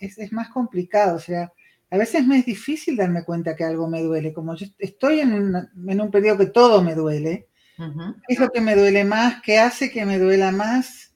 es, 0.00 0.18
es, 0.18 0.32
más 0.32 0.48
complicado, 0.50 1.16
o 1.16 1.20
sea, 1.20 1.52
a 1.90 1.98
veces 1.98 2.26
me 2.26 2.38
es 2.38 2.46
difícil 2.46 2.96
darme 2.96 3.24
cuenta 3.24 3.56
que 3.56 3.64
algo 3.64 3.88
me 3.88 4.02
duele, 4.02 4.32
como 4.32 4.54
yo 4.54 4.66
estoy 4.78 5.20
en, 5.20 5.54
un 5.54 6.10
periodo 6.10 6.38
que 6.38 6.46
todo 6.46 6.82
me 6.82 6.94
duele, 6.94 7.48
¿qué 7.76 8.34
es 8.34 8.38
lo 8.38 8.50
que 8.50 8.60
me 8.60 8.76
duele 8.76 9.04
más? 9.04 9.42
¿Qué 9.42 9.58
hace 9.58 9.90
que 9.90 10.06
me 10.06 10.18
duela 10.18 10.52
más? 10.52 11.12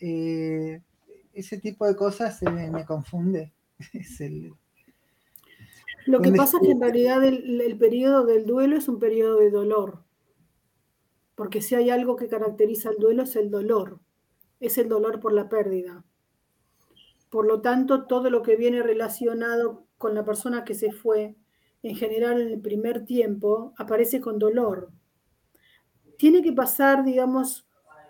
Eh, 0.00 0.80
ese 1.32 1.58
tipo 1.58 1.86
de 1.86 1.96
cosas 1.96 2.42
me, 2.42 2.84
confunde. 2.84 3.52
lo 6.06 6.20
que 6.20 6.32
pasa 6.32 6.58
es 6.58 6.66
que 6.66 6.72
en 6.72 6.80
realidad 6.80 7.24
el, 7.24 7.60
el 7.60 7.78
periodo 7.78 8.26
del 8.26 8.44
duelo 8.46 8.76
es 8.76 8.88
un 8.88 8.98
periodo 8.98 9.38
de 9.38 9.50
dolor, 9.50 10.02
porque 11.34 11.62
si 11.62 11.74
hay 11.74 11.90
algo 11.90 12.16
que 12.16 12.28
caracteriza 12.28 12.90
el 12.90 12.96
duelo 12.98 13.22
es 13.22 13.36
el 13.36 13.50
dolor, 13.50 14.00
es 14.60 14.78
el 14.78 14.88
dolor 14.88 15.20
por 15.20 15.32
la 15.32 15.48
pérdida. 15.48 16.04
Por 17.30 17.46
lo 17.46 17.60
tanto, 17.62 18.06
todo 18.06 18.30
lo 18.30 18.42
que 18.42 18.56
viene 18.56 18.82
relacionado 18.82 19.86
con 19.98 20.14
la 20.14 20.24
persona 20.24 20.64
que 20.64 20.74
se 20.74 20.92
fue, 20.92 21.36
en 21.82 21.96
general 21.96 22.40
en 22.40 22.48
el 22.48 22.60
primer 22.60 23.04
tiempo, 23.04 23.72
aparece 23.76 24.20
con 24.20 24.38
dolor. 24.38 24.90
Tiene 26.18 26.42
que 26.42 26.52
pasar, 26.52 27.04
digamos, 27.04 27.66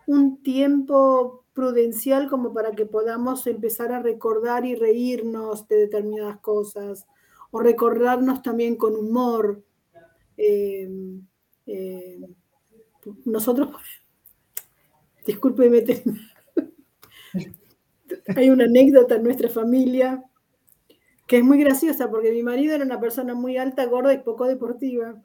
un 0.07 0.43
tiempo 0.43 1.45
prudencial 1.53 2.29
como 2.29 2.53
para 2.53 2.73
que 2.73 2.87
podamos 2.87 3.47
empezar 3.47 3.93
a 3.93 4.03
recordar 4.03 4.65
y 4.65 4.75
reírnos 4.75 5.69
de 5.69 5.77
determinadas 5.77 6.41
cosas, 6.41 7.07
o 7.51 7.61
recordarnos 7.61 8.43
también 8.43 8.77
con 8.77 8.97
humor. 8.97 9.63
Eh, 10.37 10.91
eh, 11.67 12.29
nosotros, 13.25 13.71
discúlpeme, 15.27 15.85
hay 18.37 18.51
una 18.51 18.65
anécdota 18.65 19.17
en 19.17 19.23
nuestra 19.25 19.49
familia 19.49 20.23
que 21.27 21.39
es 21.39 21.45
muy 21.45 21.59
graciosa 21.59 22.11
porque 22.11 22.31
mi 22.31 22.43
marido 22.43 22.75
era 22.75 22.85
una 22.85 23.01
persona 23.01 23.35
muy 23.35 23.57
alta, 23.57 23.87
gorda 23.87 24.13
y 24.13 24.19
poco 24.19 24.47
deportiva. 24.47 25.21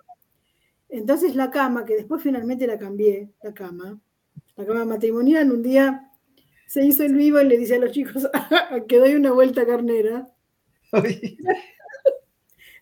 Entonces 0.90 1.36
la 1.36 1.52
cama, 1.52 1.86
que 1.86 1.96
después 1.96 2.22
finalmente 2.22 2.66
la 2.66 2.80
cambié, 2.80 3.30
la 3.44 3.54
cama, 3.54 4.00
la 4.56 4.66
cama 4.66 4.86
matrimonial, 4.86 5.52
un 5.52 5.64
día 5.64 6.10
se 6.66 6.86
hizo 6.86 7.04
el 7.04 7.14
vivo 7.14 7.42
y 7.42 7.46
le 7.46 7.58
dice 7.58 7.76
a 7.76 7.80
los 7.80 7.92
chicos 7.92 8.28
que 8.88 9.00
doy 9.00 9.16
una 9.16 9.32
vuelta 9.32 9.66
carnera. 9.66 10.28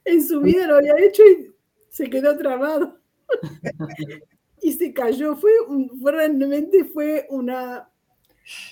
en 0.05 0.23
su 0.23 0.41
vida 0.41 0.67
lo 0.67 0.75
había 0.75 0.95
hecho 0.99 1.23
y 1.23 1.51
se 1.89 2.09
quedó 2.09 2.37
trabado. 2.37 2.99
y 4.65 4.73
se 4.73 4.93
cayó. 4.93 5.35
Fue, 5.35 5.51
realmente 6.03 6.85
fue 6.85 7.27
una, 7.29 7.87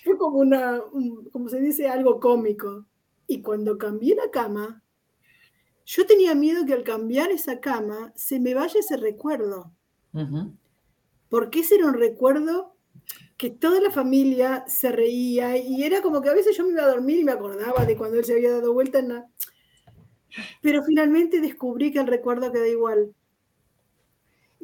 fue 0.04 0.18
como 0.18 0.40
una, 0.40 0.82
como 1.32 1.50
se 1.50 1.60
dice, 1.62 1.88
algo 1.88 2.20
cómico. 2.20 2.88
Y 3.28 3.44
cuando 3.44 3.78
cambié 3.78 4.16
la 4.16 4.32
cama, 4.32 4.82
yo 5.86 6.08
tenía 6.08 6.34
miedo 6.34 6.66
que 6.66 6.74
al 6.74 6.84
cambiar 6.84 7.30
esa 7.30 7.60
cama 7.60 8.12
se 8.16 8.40
me 8.40 8.56
vaya 8.56 8.80
ese 8.80 8.98
recuerdo. 8.98 9.72
Porque 11.30 11.60
ese 11.60 11.76
era 11.76 11.86
un 11.86 11.94
recuerdo 11.94 12.76
que 13.38 13.52
toda 13.52 13.80
la 13.80 13.92
familia 13.92 14.64
se 14.68 14.92
reía 14.92 15.58
y 15.58 15.84
era 15.84 16.02
como 16.02 16.24
que 16.24 16.30
a 16.30 16.34
veces 16.34 16.58
yo 16.58 16.66
me 16.66 16.72
iba 16.72 16.84
a 16.84 16.88
dormir 16.88 17.20
y 17.20 17.24
me 17.24 17.34
acordaba 17.34 17.86
de 17.86 17.96
cuando 17.96 18.18
él 18.18 18.26
se 18.26 18.34
había 18.34 18.52
dado 18.52 18.74
vuelta 18.74 18.98
en 18.98 19.10
la... 19.10 19.28
Pero 20.64 20.84
finalmente 20.84 21.40
descubrí 21.40 21.92
que 21.92 22.00
el 22.00 22.08
recuerdo 22.08 22.52
queda 22.52 22.68
igual. 22.68 23.14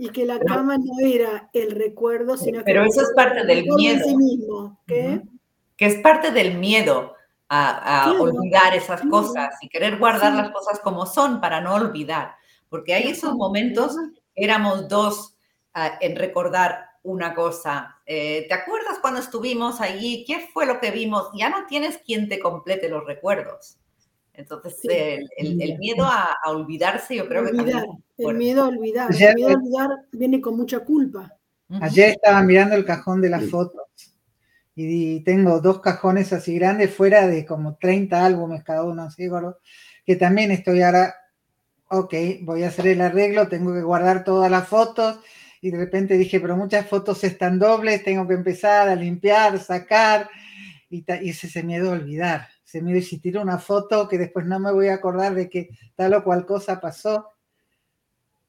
Y 0.01 0.09
que 0.11 0.25
la 0.25 0.39
cama 0.39 0.77
no 0.77 1.05
era 1.05 1.49
el 1.51 1.71
recuerdo, 1.71 2.37
sino 2.37 2.59
que... 2.59 2.63
Pero 2.63 2.85
eso 2.85 3.01
es 3.01 3.11
parte 3.13 3.45
del 3.45 3.65
miedo. 3.65 4.05
Sí 4.07 4.15
mismo. 4.15 4.79
¿Qué? 4.87 5.21
Que 5.75 5.87
es 5.87 5.95
parte 5.95 6.31
del 6.31 6.57
miedo 6.57 7.15
a, 7.49 8.13
olvidar 8.17 8.73
esas 8.75 9.01
cosas 9.01 9.55
y 9.61 9.67
querer 9.67 9.97
guardar 9.97 10.33
las 10.33 10.51
cosas 10.51 10.79
como 10.79 11.05
son 11.05 11.41
para 11.41 11.59
no 11.59 11.73
olvidar. 11.73 12.35
Porque 12.69 12.93
hay 12.93 13.09
esos 13.09 13.33
momentos, 13.35 13.97
éramos 14.35 14.87
dos 14.87 15.35
ah, 15.73 15.97
en 15.99 16.15
recordar 16.15 16.85
una 17.03 17.35
cosa. 17.35 17.97
Eh, 18.05 18.45
¿Te 18.47 18.53
acuerdas 18.53 18.99
cuando 19.01 19.19
estuvimos 19.19 19.81
allí? 19.81 20.23
¿Qué 20.25 20.47
fue 20.53 20.65
lo 20.65 20.79
que 20.79 20.91
vimos? 20.91 21.27
Ya 21.33 21.49
no 21.49 21.65
tienes 21.65 21.97
quien 21.97 22.29
te 22.29 22.39
complete 22.39 22.87
los 22.87 23.05
recuerdos. 23.05 23.77
Entonces, 24.39 24.77
el, 25.37 25.77
miedo 25.79 26.05
a, 26.05 26.37
olvidarse, 26.47 27.17
yo 27.17 27.27
creo 27.27 27.43
que 27.43 27.51
también. 27.51 27.83
El 28.17 28.37
miedo 28.37 28.63
a 28.63 28.67
olvidar. 28.69 29.13
El 29.13 29.35
miedo 29.35 29.49
a 29.49 29.53
olvidar 29.53 29.89
viene 30.13 30.39
con 30.39 30.55
mucha 30.55 30.79
culpa. 30.79 31.35
Ayer 31.81 32.11
estaba 32.11 32.41
mirando 32.41 32.75
el 32.75 32.85
cajón 32.85 33.21
de 33.21 33.29
las 33.29 33.45
fotos 33.49 33.83
y 34.75 35.19
tengo 35.25 35.59
dos 35.59 35.81
cajones 35.81 36.31
así 36.31 36.55
grandes 36.55 36.95
fuera 36.95 37.27
de 37.27 37.45
como 37.45 37.75
30 37.75 38.25
álbumes 38.25 38.63
cada 38.63 38.85
uno 38.85 39.03
así, 39.03 39.27
que 40.05 40.15
también 40.15 40.51
estoy 40.51 40.81
ahora, 40.81 41.13
ok, 41.89 42.13
voy 42.41 42.63
a 42.63 42.69
hacer 42.69 42.87
el 42.87 43.01
arreglo, 43.01 43.49
tengo 43.49 43.73
que 43.73 43.81
guardar 43.81 44.23
todas 44.23 44.49
las 44.49 44.67
fotos 44.69 45.19
y 45.59 45.69
de 45.69 45.77
repente 45.77 46.17
dije, 46.17 46.39
pero 46.39 46.55
muchas 46.55 46.87
fotos 46.87 47.23
están 47.25 47.59
dobles, 47.59 48.05
tengo 48.05 48.25
que 48.25 48.35
empezar 48.35 48.87
a 48.87 48.95
limpiar, 48.95 49.59
sacar 49.59 50.29
y, 50.89 51.03
y 51.21 51.29
ese, 51.29 51.47
ese 51.47 51.61
miedo 51.61 51.89
a 51.89 51.93
olvidar, 51.93 52.47
miedo 52.81 52.95
de 52.95 53.01
si 53.01 53.19
tiro 53.19 53.41
una 53.41 53.57
foto 53.57 54.07
que 54.07 54.17
después 54.17 54.45
no 54.45 54.59
me 54.59 54.71
voy 54.71 54.87
a 54.87 54.95
acordar 54.95 55.33
de 55.35 55.49
que 55.49 55.69
tal 55.95 56.13
o 56.13 56.23
cual 56.23 56.45
cosa 56.45 56.79
pasó. 56.79 57.27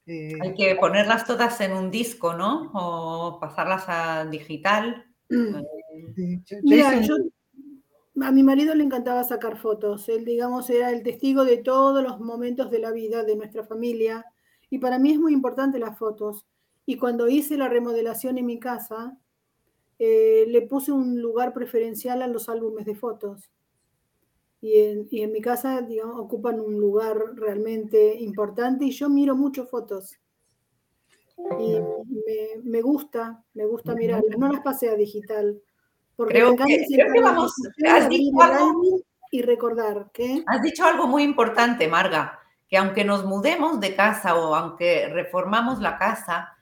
Eh, 0.06 0.38
Hay 0.42 0.54
que 0.54 0.74
ponerlas 0.76 1.24
todas 1.26 1.60
en 1.60 1.72
un 1.72 1.90
disco, 1.90 2.34
¿no? 2.34 2.70
O 2.74 3.38
pasarlas 3.40 3.84
a 3.88 4.24
digital. 4.26 5.06
sí, 5.28 6.40
yo- 6.44 6.56
yo 6.56 6.58
Mira, 6.62 7.00
yo, 7.00 7.14
a 8.22 8.32
mi 8.32 8.42
marido 8.42 8.74
le 8.74 8.84
encantaba 8.84 9.22
sacar 9.24 9.56
fotos. 9.58 10.08
Él, 10.08 10.24
digamos, 10.24 10.68
era 10.70 10.90
el 10.90 11.02
testigo 11.02 11.44
de 11.44 11.58
todos 11.58 12.02
los 12.02 12.20
momentos 12.20 12.70
de 12.70 12.78
la 12.80 12.90
vida 12.92 13.24
de 13.24 13.36
nuestra 13.36 13.64
familia. 13.64 14.24
Y 14.68 14.78
para 14.78 14.98
mí 14.98 15.12
es 15.12 15.18
muy 15.18 15.32
importante 15.32 15.78
las 15.78 15.96
fotos. 15.98 16.44
Y 16.86 16.96
cuando 16.96 17.28
hice 17.28 17.56
la 17.56 17.68
remodelación 17.68 18.36
en 18.38 18.46
mi 18.46 18.58
casa, 18.58 19.16
eh, 19.98 20.44
le 20.48 20.62
puse 20.62 20.92
un 20.92 21.20
lugar 21.20 21.52
preferencial 21.52 22.22
a 22.22 22.26
los 22.26 22.48
álbumes 22.48 22.84
de 22.86 22.94
fotos. 22.94 23.50
Y 24.62 24.78
en, 24.80 25.08
y 25.10 25.22
en 25.22 25.32
mi 25.32 25.40
casa, 25.40 25.80
digamos, 25.80 26.18
ocupan 26.18 26.60
un 26.60 26.78
lugar 26.78 27.16
realmente 27.34 28.14
importante 28.16 28.84
y 28.84 28.90
yo 28.90 29.08
miro 29.08 29.34
mucho 29.34 29.66
fotos. 29.66 30.18
Y 31.58 31.78
me, 31.80 32.62
me 32.62 32.82
gusta, 32.82 33.42
me 33.54 33.64
gusta 33.64 33.94
mirarlas. 33.94 34.36
No 34.36 34.52
las 34.52 34.60
pasé 34.60 34.90
a 34.90 34.94
digital. 34.94 35.58
Porque 36.16 36.34
Creo 36.34 36.54
que- 36.56 36.84
creo 36.86 37.22
vamos- 37.22 37.54
has 37.88 38.08
dicho 38.10 38.42
algo- 38.42 39.00
y 39.30 39.42
recordar 39.42 40.10
que 40.12 40.42
Has 40.46 40.60
dicho 40.60 40.84
algo 40.84 41.06
muy 41.06 41.22
importante, 41.22 41.88
Marga, 41.88 42.40
que 42.68 42.76
aunque 42.76 43.04
nos 43.04 43.24
mudemos 43.24 43.80
de 43.80 43.94
casa 43.96 44.34
o 44.36 44.54
aunque 44.54 45.08
reformamos 45.08 45.80
la 45.80 45.96
casa, 45.96 46.58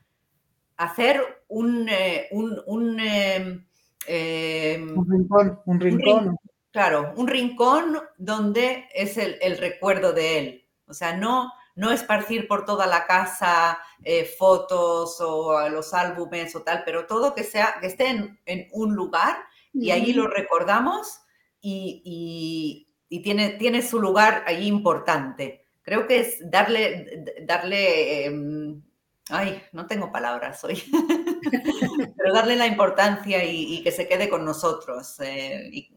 hacer 0.77 1.21
un, 1.49 1.89
eh, 1.89 2.29
un, 2.31 2.61
un, 2.67 3.01
eh, 3.01 3.65
eh, 4.07 4.87
un 4.95 5.11
rincón, 5.11 5.59
un 5.67 5.81
rincón. 5.81 6.37
Claro, 6.73 7.13
un 7.17 7.29
rincón 7.29 7.99
donde 8.17 8.89
es 8.95 9.17
el, 9.19 9.37
el 9.41 9.59
recuerdo 9.59 10.13
de 10.13 10.39
él. 10.39 10.65
O 10.87 10.95
sea, 10.95 11.17
no, 11.17 11.53
no 11.77 11.91
esparcir 11.93 12.49
por 12.49 12.65
toda 12.65 12.87
la 12.87 13.07
casa 13.07 13.79
eh, 14.05 14.25
fotos 14.25 15.21
o 15.21 15.69
los 15.69 15.93
álbumes 15.95 16.55
o 16.57 16.63
tal, 16.63 16.83
pero 16.85 17.07
todo 17.07 17.35
que 17.35 17.45
sea, 17.45 17.77
que 17.81 17.87
esté 17.89 18.09
en, 18.09 18.41
en 18.47 18.69
un 18.73 18.95
lugar 18.95 19.37
y 19.79 19.91
ahí 19.91 20.13
Ujú. 20.13 20.21
lo 20.23 20.27
recordamos 20.29 21.21
y, 21.61 22.03
y- 22.05 22.85
y 23.11 23.23
tiene, 23.23 23.51
tiene 23.51 23.81
su 23.83 24.01
lugar 24.01 24.45
ahí 24.47 24.67
importante. 24.67 25.67
Creo 25.83 26.07
que 26.07 26.21
es 26.21 26.51
darle, 26.51 27.25
darle, 27.43 28.27
em, 28.27 28.83
ay, 29.31 29.63
no 29.73 29.87
tengo 29.87 30.13
palabras 30.13 30.63
hoy, 30.65 30.83
pero 32.17 32.33
darle 32.35 32.57
la 32.57 32.67
importancia 32.67 33.45
y, 33.45 33.77
y 33.77 33.83
que 33.83 33.91
se 33.93 34.07
quede 34.09 34.29
con 34.29 34.45
nosotros. 34.45 35.19
eh, 35.21 35.69
y 35.73 35.91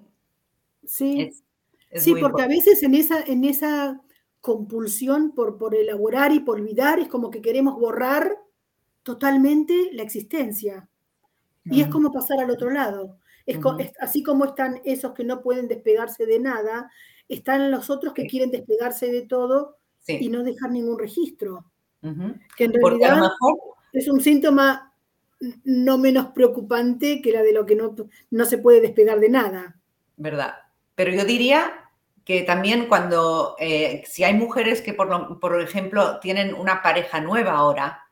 Sí, 0.91 1.21
es- 1.21 1.43
es 1.89 2.03
sí, 2.03 2.13
porque 2.19 2.41
a 2.43 2.47
veces 2.47 2.83
en 2.83 2.95
esa, 2.95 3.21
en 3.21 3.45
esa 3.45 4.01
compulsión 4.41 5.33
por, 5.33 5.57
por 5.57 5.73
elaborar 5.75 6.33
y 6.33 6.39
por 6.41 6.59
olvidar 6.59 6.99
es 6.99 7.07
como 7.07 7.29
que 7.31 7.41
queremos 7.41 7.75
borrar 7.79 8.37
totalmente 9.03 9.89
la 9.93 10.03
existencia. 10.03 10.87
Y 11.65 11.81
es 11.81 11.87
como 11.89 12.11
pasar 12.11 12.39
al 12.39 12.49
otro 12.49 12.71
lado. 12.71 13.19
Es 13.45 13.57
co- 13.59 13.71
Ujú. 13.71 13.79
es- 13.81 13.93
así 13.99 14.23
como 14.23 14.45
están 14.45 14.81
esos 14.83 15.13
que 15.13 15.23
no 15.23 15.41
pueden 15.41 15.67
despegarse 15.67 16.25
de 16.25 16.39
nada, 16.39 16.91
están 17.29 17.71
los 17.71 17.89
otros 17.89 18.13
que 18.13 18.23
Sí. 18.23 18.27
quieren 18.29 18.51
despegarse 18.51 19.11
de 19.11 19.21
todo 19.23 19.77
y 20.07 20.29
no 20.29 20.43
dejar 20.43 20.71
ningún 20.71 20.97
registro. 20.99 21.65
Que 22.57 22.63
en 22.65 22.73
realidad 22.73 23.21
mejor 23.21 23.59
es 23.93 24.07
un 24.09 24.19
síntoma 24.21 24.93
no 25.63 25.97
menos 25.97 26.27
preocupante 26.33 27.21
que 27.21 27.31
la 27.31 27.43
de 27.43 27.53
lo 27.53 27.65
que 27.65 27.75
no, 27.75 27.95
no 28.31 28.45
se 28.45 28.57
puede 28.57 28.81
despegar 28.81 29.19
de 29.19 29.29
nada. 29.29 29.77
¿verdad? 30.17 30.53
Pero 31.01 31.11
yo 31.17 31.25
diría 31.25 31.89
que 32.25 32.43
también 32.43 32.85
cuando, 32.87 33.55
eh, 33.59 34.03
si 34.05 34.23
hay 34.23 34.35
mujeres 34.35 34.81
que, 34.81 34.93
por, 34.93 35.07
lo- 35.09 35.39
por 35.39 35.59
ejemplo, 35.59 36.19
tienen 36.19 36.53
una 36.53 36.83
pareja 36.83 37.19
nueva 37.21 37.53
ahora, 37.53 38.03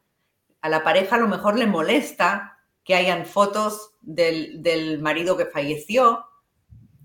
a 0.61 0.69
la 0.69 0.83
pareja 0.83 1.17
a 1.17 1.19
lo 1.19 1.27
mejor 1.27 1.57
le 1.59 1.67
molesta 1.67 2.57
que 2.83 2.95
hayan 2.95 3.25
fotos 3.27 3.91
del, 4.01 4.63
del 4.63 4.99
marido 4.99 5.37
que 5.37 5.45
falleció 5.45 6.25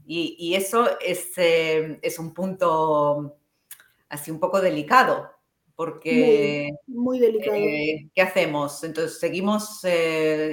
y, 0.07 0.37
y 0.39 0.55
eso 0.57 0.99
es, 1.01 1.33
eh, 1.39 1.99
es 2.03 2.19
un 2.19 2.35
punto 2.35 3.37
así 4.09 4.31
un 4.31 4.41
poco 4.41 4.61
delicado, 4.61 5.31
porque... 5.77 6.71
Muy 6.89 7.21
delicado. 7.21 7.57
Eh, 7.57 8.11
¿Qué 8.15 8.23
hacemos? 8.23 8.85
Entonces, 8.85 9.21
¿seguimos, 9.21 9.83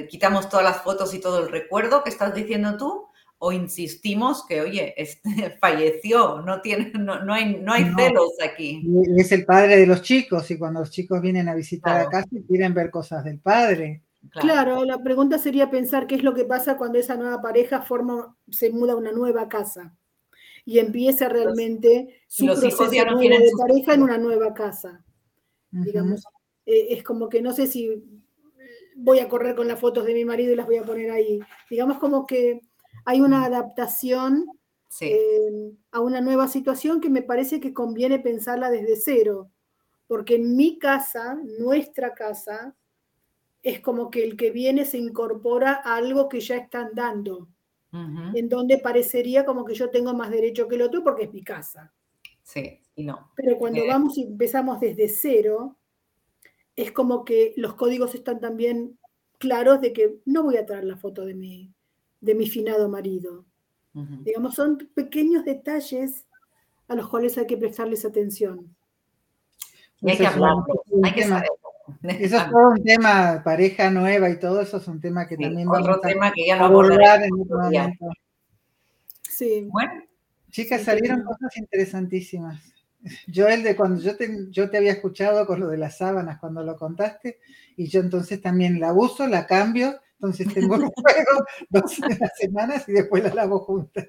quitamos 0.10 0.50
todas 0.50 0.66
las 0.66 0.84
fotos 0.84 1.14
y 1.16 1.22
todo 1.22 1.40
el 1.40 1.52
recuerdo 1.52 2.04
que 2.04 2.12
estás 2.12 2.36
diciendo 2.36 2.78
tú? 2.78 3.08
¿O 3.44 3.52
insistimos 3.52 4.46
que, 4.46 4.62
oye, 4.62 4.94
este 5.02 5.24
falleció, 5.60 6.42
no, 6.42 6.62
tiene, 6.62 6.92
no, 6.94 7.24
no 7.26 7.34
hay, 7.34 7.56
no 7.60 7.74
hay 7.74 7.86
No. 7.86 7.98
celos 7.98 8.30
aquí? 8.44 8.88
Es 9.18 9.32
el 9.32 9.46
padre 9.46 9.78
de 9.78 9.88
los 9.88 10.04
chicos 10.04 10.52
y 10.52 10.60
cuando 10.60 10.82
los 10.82 10.92
chicos 10.92 11.20
vienen 11.24 11.50
a 11.50 11.56
visitar 11.56 11.94
Claro. 11.96 12.08
a 12.08 12.12
casa 12.12 12.30
quieren 12.48 12.76
ver 12.76 12.92
cosas 12.92 13.24
del 13.24 13.40
padre. 13.40 14.04
Claro, 14.30 14.86
la 14.86 15.02
pregunta 15.02 15.40
sería 15.40 15.72
pensar 15.72 16.06
qué 16.06 16.14
es 16.14 16.24
lo 16.24 16.36
que 16.36 16.46
pasa 16.46 16.78
cuando 16.78 17.00
esa 17.00 17.16
nueva 17.18 17.42
pareja 17.42 17.82
forma, 17.82 18.38
se 18.52 18.70
muda 18.70 18.94
a 18.94 18.98
una 18.98 19.12
nueva 19.12 19.50
casa 19.50 19.98
y 20.64 20.78
empieza 20.78 21.28
realmente 21.28 22.22
su 22.28 22.46
los 22.46 22.60
hijos 22.64 22.76
proceso 22.78 22.94
ya 22.94 23.06
no 23.10 23.18
de 23.18 23.50
sus 23.50 23.60
pareja 23.60 23.96
en 23.96 24.04
una 24.04 24.20
nueva 24.20 24.54
casa. 24.54 25.04
Ujú. 25.74 25.84
Digamos, 25.84 26.24
Eh, 26.68 26.90
es 26.94 27.04
como 27.04 27.28
que 27.28 27.42
no 27.42 27.54
sé 27.54 27.66
si 27.66 28.04
voy 28.96 29.18
a 29.18 29.28
correr 29.28 29.56
con 29.56 29.68
las 29.68 29.80
fotos 29.80 30.06
de 30.06 30.14
mi 30.14 30.26
marido 30.26 30.54
y 30.54 30.56
las 30.56 30.68
voy 30.68 30.78
a 30.78 30.84
poner 30.84 31.10
ahí. 31.10 31.40
Digamos 31.72 31.98
como 31.98 32.28
que 32.28 32.62
hay 33.06 33.22
una 33.22 33.46
adaptación 33.46 34.48
Sí, 34.90 35.08
eh, 35.10 35.74
a 35.92 36.00
una 36.02 36.22
nueva 36.22 36.48
situación 36.48 37.02
que 37.02 37.10
me 37.10 37.24
parece 37.24 37.60
que 37.60 37.74
conviene 37.74 38.20
pensarla 38.20 38.70
desde 38.72 38.96
cero, 38.98 39.52
porque 40.08 40.36
en 40.36 40.56
mi 40.58 40.80
casa, 40.80 41.36
nuestra 41.60 42.14
casa, 42.14 42.76
es 43.64 43.80
como 43.82 44.10
que 44.12 44.24
el 44.24 44.38
que 44.38 44.52
viene 44.52 44.86
se 44.86 44.98
incorpora 45.00 45.82
a 45.84 45.96
algo 45.98 46.30
que 46.30 46.40
ya 46.42 46.58
están 46.58 46.92
dando, 46.96 47.50
en 48.34 48.50
donde 48.50 48.78
parecería 48.80 49.46
como 49.46 49.66
que 49.66 49.76
yo 49.76 49.90
tengo 49.90 50.14
más 50.14 50.32
derecho 50.32 50.68
que 50.68 50.76
el 50.76 50.84
otro 50.84 51.04
porque 51.04 51.26
es 51.26 51.34
mi 51.34 51.44
casa. 51.44 51.94
sí, 52.44 52.82
y 52.96 53.04
no. 53.04 53.32
Pero 53.36 53.58
cuando 53.58 53.82
Eh. 53.82 53.88
vamos 53.88 54.18
y 54.18 54.24
empezamos 54.24 54.80
desde 54.80 55.10
cero, 55.10 55.78
es 56.76 56.92
como 56.92 57.26
que 57.26 57.54
los 57.58 57.76
códigos 57.76 58.16
están 58.16 58.40
también 58.40 59.00
claros 59.40 59.82
de 59.82 59.94
que 59.94 60.20
no 60.26 60.44
voy 60.44 60.58
a 60.58 60.66
traer 60.66 60.86
la 60.86 60.98
foto 60.98 61.26
de 61.26 61.34
mi, 61.36 61.74
de 62.22 62.36
mi 62.36 62.48
finado 62.48 62.88
marido. 62.88 63.46
Digamos, 63.94 64.56
son 64.56 64.78
pequeños 64.96 65.44
detalles 65.44 66.26
a 66.88 66.96
los 66.96 67.10
cuales 67.10 67.38
hay 67.38 67.46
que 67.46 67.58
prestarles 67.58 68.06
atención. 68.06 68.74
Y 70.00 70.12
hay 70.12 70.18
que 70.18 70.28
hablarlo, 70.28 70.66
hay 71.04 71.14
que 71.14 71.24
saberlo. 71.24 71.56
Eso 72.04 72.38
es 72.38 72.50
todo 72.50 72.70
un 72.70 72.84
tema, 72.84 73.42
pareja 73.44 73.90
nueva 73.90 74.30
y 74.30 74.40
todo 74.40 74.62
eso 74.62 74.78
es 74.78 74.88
un 74.88 75.02
tema 75.02 75.28
que 75.28 75.36
Sí, 75.36 75.44
también 75.44 75.68
otro 75.68 75.82
vamos 75.82 76.06
a 76.06 76.08
tema 76.08 76.32
que 76.32 76.48
ya 76.48 76.56
lo 76.56 76.66
abordar 76.66 77.22
en 77.24 77.34
otro 77.34 77.44
otro 77.44 77.58
momento. 77.60 78.06
Sí. 79.24 79.68
Bueno, 79.70 79.92
Chicas, 80.52 80.80
Sí, 80.80 80.86
salieron 80.86 81.24
cosas 81.24 81.58
interesantísimas. 81.58 82.62
Joel, 83.34 83.64
de 83.64 83.76
cuando 83.76 84.00
yo 84.02 84.16
te, 84.16 84.48
yo 84.52 84.70
te 84.70 84.78
había 84.78 84.92
escuchado 84.92 85.48
con 85.48 85.60
lo 85.60 85.68
de 85.68 85.78
las 85.78 85.98
sábanas 85.98 86.40
cuando 86.40 86.64
lo 86.64 86.78
contaste, 86.78 87.40
y 87.76 87.88
yo 87.88 88.00
entonces 88.02 88.42
también 88.42 88.80
la 88.80 88.94
uso, 88.94 89.28
la 89.28 89.48
cambio, 89.48 90.00
entonces 90.22 90.54
tengo 90.54 90.76
un 90.76 90.92
juego 90.96 91.46
dos 91.72 92.00
semanas 92.38 92.88
y 92.88 92.92
después 92.92 93.24
la 93.24 93.34
lavo 93.34 93.60
juntas. 93.60 94.06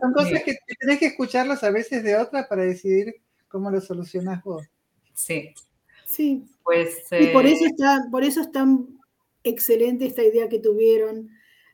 Son 0.00 0.12
cosas 0.14 0.42
que 0.42 0.56
tenés 0.80 0.98
que 0.98 1.06
escucharlas 1.06 1.62
a 1.62 1.70
veces 1.70 2.02
de 2.02 2.16
otras 2.16 2.46
para 2.46 2.64
decidir 2.64 3.14
cómo 3.48 3.70
lo 3.70 3.82
solucionás 3.82 4.42
vos. 4.42 4.66
sí, 5.12 5.52
Sí. 6.06 6.46
pues... 6.62 7.04
Y 7.10 7.26
por 7.28 7.44
eh, 7.44 7.52
eso, 7.52 7.66
está, 7.66 8.06
por 8.10 8.24
eso 8.24 8.40
es 8.40 8.50
tan 8.50 8.98
excelente 9.42 10.06
esta 10.06 10.22
idea 10.22 10.48
que 10.48 10.58
tuvieron 10.58 11.28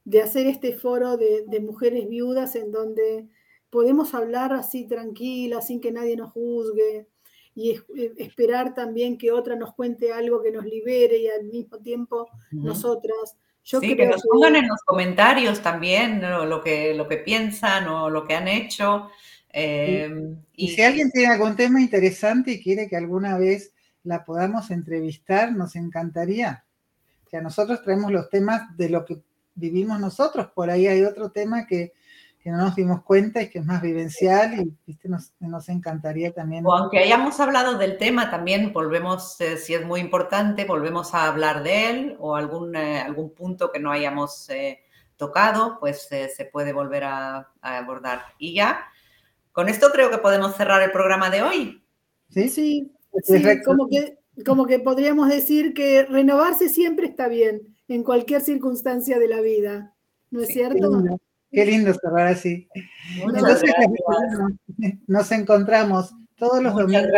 de 0.05 0.23
hacer 0.23 0.49
este 0.49 0.73
foro 0.73 1.17
de, 1.17 1.45
de 1.47 1.61
mujeres 1.61 2.09
viudas 2.09 2.57
en 2.57 2.73
donde 2.73 3.29
podemos 3.71 4.13
hablar 4.15 4.53
así 4.53 4.89
tranquilas, 4.89 5.69
sin 5.69 5.81
que 5.81 5.93
nadie 5.93 6.17
nos 6.17 6.33
juzgue, 6.33 7.07
y 7.55 7.73
es- 7.73 7.85
eh, 7.97 8.13
esperar 8.19 8.75
también 8.75 9.19
que 9.19 9.33
otra 9.33 9.57
nos 9.57 9.75
cuente 9.75 10.13
algo 10.13 10.43
que 10.43 10.53
nos 10.53 10.65
libere 10.65 11.19
y 11.19 11.29
al 11.29 11.45
mismo 11.45 11.79
tiempo 11.79 12.29
ujú. 12.53 12.67
nosotras. 12.67 13.37
Yo 13.65 13.81
sí, 13.81 13.89
que 13.89 13.97
creo 13.97 14.11
nos 14.11 14.23
pongan 14.23 14.57
en 14.57 14.69
los 14.69 14.81
comentarios 14.85 15.61
también 15.61 16.21
¿no? 16.21 16.47
lo, 16.47 16.63
que, 16.63 16.95
lo 16.95 17.07
que 17.07 17.19
piensan 17.19 17.89
o 17.89 18.09
lo 18.09 18.27
que 18.27 18.35
han 18.35 18.49
hecho. 18.49 19.11
eh, 19.53 20.09
Y 20.55 20.69
si 20.69 20.83
alguien 20.83 21.11
tiene 21.11 21.33
algún 21.35 21.57
tema 21.57 21.81
interesante 21.81 22.53
y 22.53 22.63
quiere 22.63 22.89
que 22.89 22.97
alguna 22.97 23.37
vez 23.37 23.75
la 24.05 24.25
podamos 24.25 24.71
entrevistar, 24.71 25.53
nos 25.53 25.77
encantaría. 25.77 26.65
Que 27.29 27.37
a 27.37 27.43
nosotros 27.43 27.83
traemos 27.83 28.11
los 28.11 28.31
temas 28.31 28.75
de 28.77 28.89
lo 28.89 29.05
que 29.05 29.19
vivimos 29.55 30.01
nosotros. 30.01 30.49
Por 30.55 30.71
ahí 30.71 30.87
hay 30.87 31.03
otro 31.03 31.31
tema 31.31 31.67
que, 31.67 31.93
que 32.43 32.51
no 32.51 32.57
nos 32.57 32.75
dimos 32.75 33.03
cuenta 33.03 33.43
y 33.43 33.51
que 33.51 33.59
es 33.59 33.67
más 33.67 33.83
vivencial 33.83 34.59
y 34.59 34.77
¿viste? 34.87 35.09
Nos, 35.09 35.33
nos 35.41 35.69
encantaría 35.69 36.33
también. 36.33 36.65
O 36.67 36.75
aunque 36.75 36.99
hayamos 36.99 37.39
hablado 37.39 37.77
del 37.77 37.99
tema, 37.99 38.31
también 38.31 38.73
volvemos, 38.73 39.41
eh, 39.41 39.59
si 39.59 39.75
es 39.75 39.85
muy 39.85 40.01
importante, 40.01 40.65
volvemos 40.65 41.15
a 41.15 41.27
hablar 41.27 41.63
de 41.63 41.91
él 41.91 42.17
o 42.19 42.37
algún, 42.37 42.75
eh, 42.75 43.01
algún 43.01 43.35
punto 43.35 43.71
que 43.71 43.79
no 43.79 43.91
hayamos 43.91 44.49
eh, 44.49 44.81
tocado, 45.17 45.79
pues 45.79 46.11
eh, 46.13 46.31
se 46.35 46.47
puede 46.47 46.73
volver 46.73 47.05
a, 47.05 47.51
a 47.61 47.79
abordar. 47.79 48.23
Y 48.39 48.55
ya, 48.55 48.87
con 49.53 49.69
esto 49.69 49.91
creo 49.93 50.11
que 50.11 50.19
podemos 50.19 50.57
cerrar 50.57 50.81
el 50.83 50.93
programa 50.93 51.29
de 51.29 51.43
hoy. 51.43 51.85
¿sí? 52.31 52.49
Sí, 52.49 52.93
como 53.65 53.89
que 53.89 54.19
como 54.47 54.67
que 54.67 54.79
podríamos 54.79 55.29
decir 55.29 55.75
que 55.75 56.05
renovarse 56.05 56.69
siempre 56.69 57.07
está 57.07 57.29
bien, 57.29 57.77
en 57.89 58.05
cualquier 58.05 58.41
circunstancia 58.41 59.19
de 59.19 59.29
la 59.29 59.41
vida, 59.41 59.95
¿no 60.31 60.41
es 60.41 60.49
cierto? 60.49 61.03
Qué 61.51 61.65
lindo, 61.65 61.93
cerrar 61.95 62.29
así. 62.29 62.69
Entonces, 63.21 63.73
nos 65.07 65.33
encontramos 65.33 66.15
todos 66.37 66.63
los 66.63 66.75
domingos, 66.75 67.11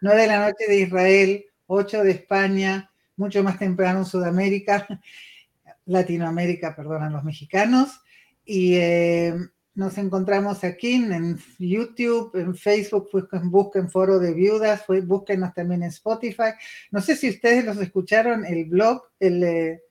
9 0.00 0.20
de 0.20 0.26
la 0.26 0.46
noche 0.46 0.64
de 0.68 0.80
Israel, 0.80 1.44
8 1.66 2.02
de 2.02 2.10
España, 2.12 2.90
mucho 3.16 3.42
más 3.42 3.58
temprano 3.58 4.00
en 4.00 4.04
Sudamérica, 4.06 4.86
Latinoamérica, 5.84 6.74
perdón, 6.74 7.12
los 7.12 7.24
mexicanos. 7.24 8.00
Y 8.44 8.76
eh, 8.76 9.34
nos 9.74 9.98
encontramos 9.98 10.64
aquí 10.64 10.94
en 10.94 11.38
YouTube, 11.58 12.34
en 12.34 12.54
Facebook, 12.54 13.08
busquen, 13.12 13.50
busquen 13.50 13.90
Foro 13.90 14.18
de 14.18 14.32
Viudas, 14.32 14.84
búsquenos 15.04 15.52
también 15.52 15.82
en 15.82 15.90
Spotify. 15.90 16.52
No 16.90 17.00
sé 17.00 17.16
si 17.16 17.28
ustedes 17.28 17.64
los 17.64 17.76
escucharon, 17.78 18.46
el 18.46 18.64
blog 18.64 19.02
el, 19.20 19.42
eh, 19.44 19.82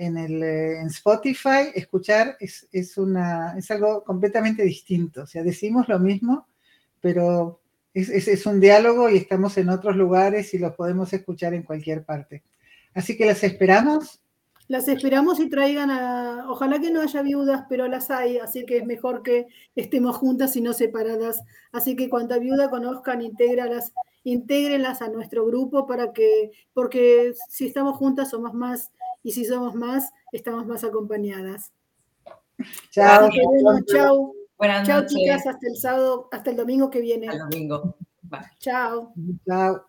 en, 0.00 0.16
el, 0.16 0.42
eh, 0.42 0.80
en 0.80 0.86
Spotify, 0.86 1.70
escuchar 1.74 2.36
es, 2.40 2.66
es, 2.72 2.96
una, 2.96 3.54
es 3.58 3.70
algo 3.70 4.02
completamente 4.02 4.62
distinto. 4.62 5.22
O 5.22 5.26
sea, 5.26 5.42
decimos 5.42 5.88
lo 5.88 5.98
mismo, 5.98 6.48
pero 7.00 7.60
es, 7.92 8.08
es, 8.08 8.26
es 8.26 8.46
un 8.46 8.60
diálogo 8.60 9.10
y 9.10 9.18
estamos 9.18 9.58
en 9.58 9.68
otros 9.68 9.96
lugares 9.96 10.54
y 10.54 10.58
los 10.58 10.74
podemos 10.74 11.12
escuchar 11.12 11.52
en 11.52 11.64
cualquier 11.64 12.02
parte. 12.04 12.42
Así 12.94 13.16
que 13.16 13.26
las 13.26 13.44
esperamos 13.44 14.20
las 14.70 14.86
esperamos 14.86 15.40
y 15.40 15.50
traigan 15.50 15.90
a, 15.90 16.46
ojalá 16.48 16.78
que 16.78 16.92
no 16.92 17.00
haya 17.00 17.22
viudas, 17.22 17.64
pero 17.68 17.88
las 17.88 18.08
hay, 18.08 18.38
así 18.38 18.64
que 18.64 18.76
es 18.76 18.86
mejor 18.86 19.24
que 19.24 19.48
estemos 19.74 20.16
juntas 20.16 20.54
y 20.54 20.60
no 20.60 20.74
separadas. 20.74 21.42
Así 21.72 21.96
que 21.96 22.08
cuanta 22.08 22.38
viuda 22.38 22.70
conozcan, 22.70 23.20
intégralas, 23.20 23.92
intégrenlas 24.22 25.02
a 25.02 25.08
nuestro 25.08 25.44
grupo 25.44 25.88
para 25.88 26.12
que, 26.12 26.52
porque 26.72 27.32
si 27.48 27.66
estamos 27.66 27.96
juntas 27.96 28.30
somos 28.30 28.54
más 28.54 28.92
y 29.22 29.32
si 29.32 29.44
somos 29.44 29.74
más, 29.74 30.12
estamos 30.32 30.66
más 30.66 30.84
acompañadas. 30.84 31.72
Chao. 32.90 33.28
chao. 33.86 34.34
Buenas 34.58 34.86
chao, 34.86 35.06
chicas, 35.06 35.46
hasta 35.46 35.66
el 35.66 35.76
sábado, 35.76 36.28
hasta 36.30 36.50
el 36.50 36.56
domingo 36.56 36.90
que 36.90 37.00
viene. 37.00 37.28
Hasta 37.28 37.44
el 37.44 37.50
domingo. 37.50 37.96
Chao. 38.58 39.14
Chao. 39.46 39.78